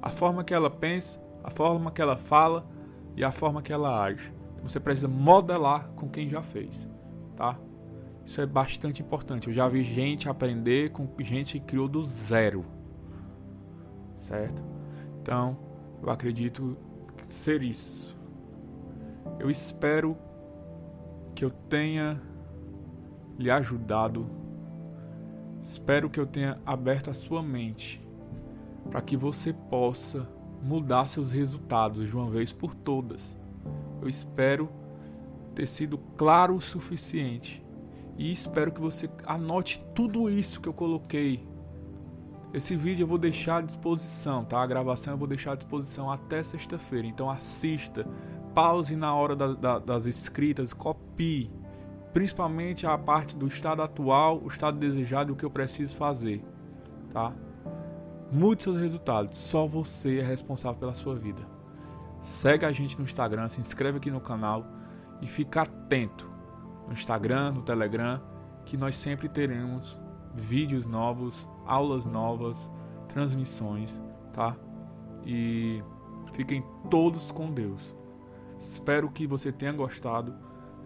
[0.03, 2.67] a forma que ela pensa, a forma que ela fala
[3.17, 4.33] e a forma que ela age.
[4.63, 6.89] Você precisa modelar com quem já fez,
[7.37, 7.57] tá?
[8.25, 9.49] Isso é bastante importante.
[9.49, 12.65] Eu já vi gente aprender com gente que criou do zero,
[14.17, 14.63] certo?
[15.21, 15.57] Então,
[16.03, 16.77] eu acredito
[17.29, 18.14] ser isso.
[19.39, 20.17] Eu espero
[21.35, 22.21] que eu tenha
[23.39, 24.27] lhe ajudado.
[25.63, 28.01] Espero que eu tenha aberto a sua mente
[28.91, 30.29] para que você possa
[30.63, 33.35] mudar seus resultados de uma vez por todas.
[34.01, 34.69] Eu espero
[35.55, 37.63] ter sido claro o suficiente.
[38.17, 41.47] E espero que você anote tudo isso que eu coloquei.
[42.53, 44.63] Esse vídeo eu vou deixar à disposição, tá?
[44.63, 47.07] A gravação eu vou deixar à disposição até sexta-feira.
[47.07, 48.07] Então assista,
[48.55, 51.51] pause na hora da, da, das escritas, copie.
[52.13, 56.45] Principalmente a parte do estado atual, o estado desejado e o que eu preciso fazer,
[57.13, 57.33] tá?
[58.31, 59.37] Mude seus resultados.
[59.39, 61.43] Só você é responsável pela sua vida.
[62.23, 64.65] Segue a gente no Instagram, se inscreve aqui no canal
[65.21, 66.31] e fica atento
[66.87, 68.21] no Instagram, no Telegram,
[68.65, 69.99] que nós sempre teremos
[70.35, 72.71] vídeos novos, aulas novas,
[73.09, 74.01] transmissões,
[74.33, 74.57] tá?
[75.25, 75.83] E
[76.33, 77.95] fiquem todos com Deus.
[78.65, 80.35] Espero que você tenha gostado.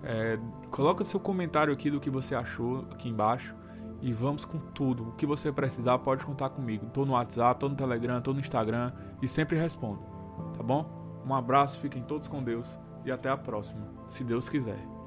[0.03, 0.39] É,
[0.71, 3.55] coloca seu comentário aqui do que você achou aqui embaixo
[4.01, 5.09] e vamos com tudo.
[5.09, 6.87] O que você precisar pode contar comigo.
[6.87, 10.01] Tô no WhatsApp, tô no Telegram, tô no Instagram e sempre respondo.
[10.57, 11.23] Tá bom?
[11.25, 14.98] Um abraço, fiquem todos com Deus e até a próxima, se Deus quiser.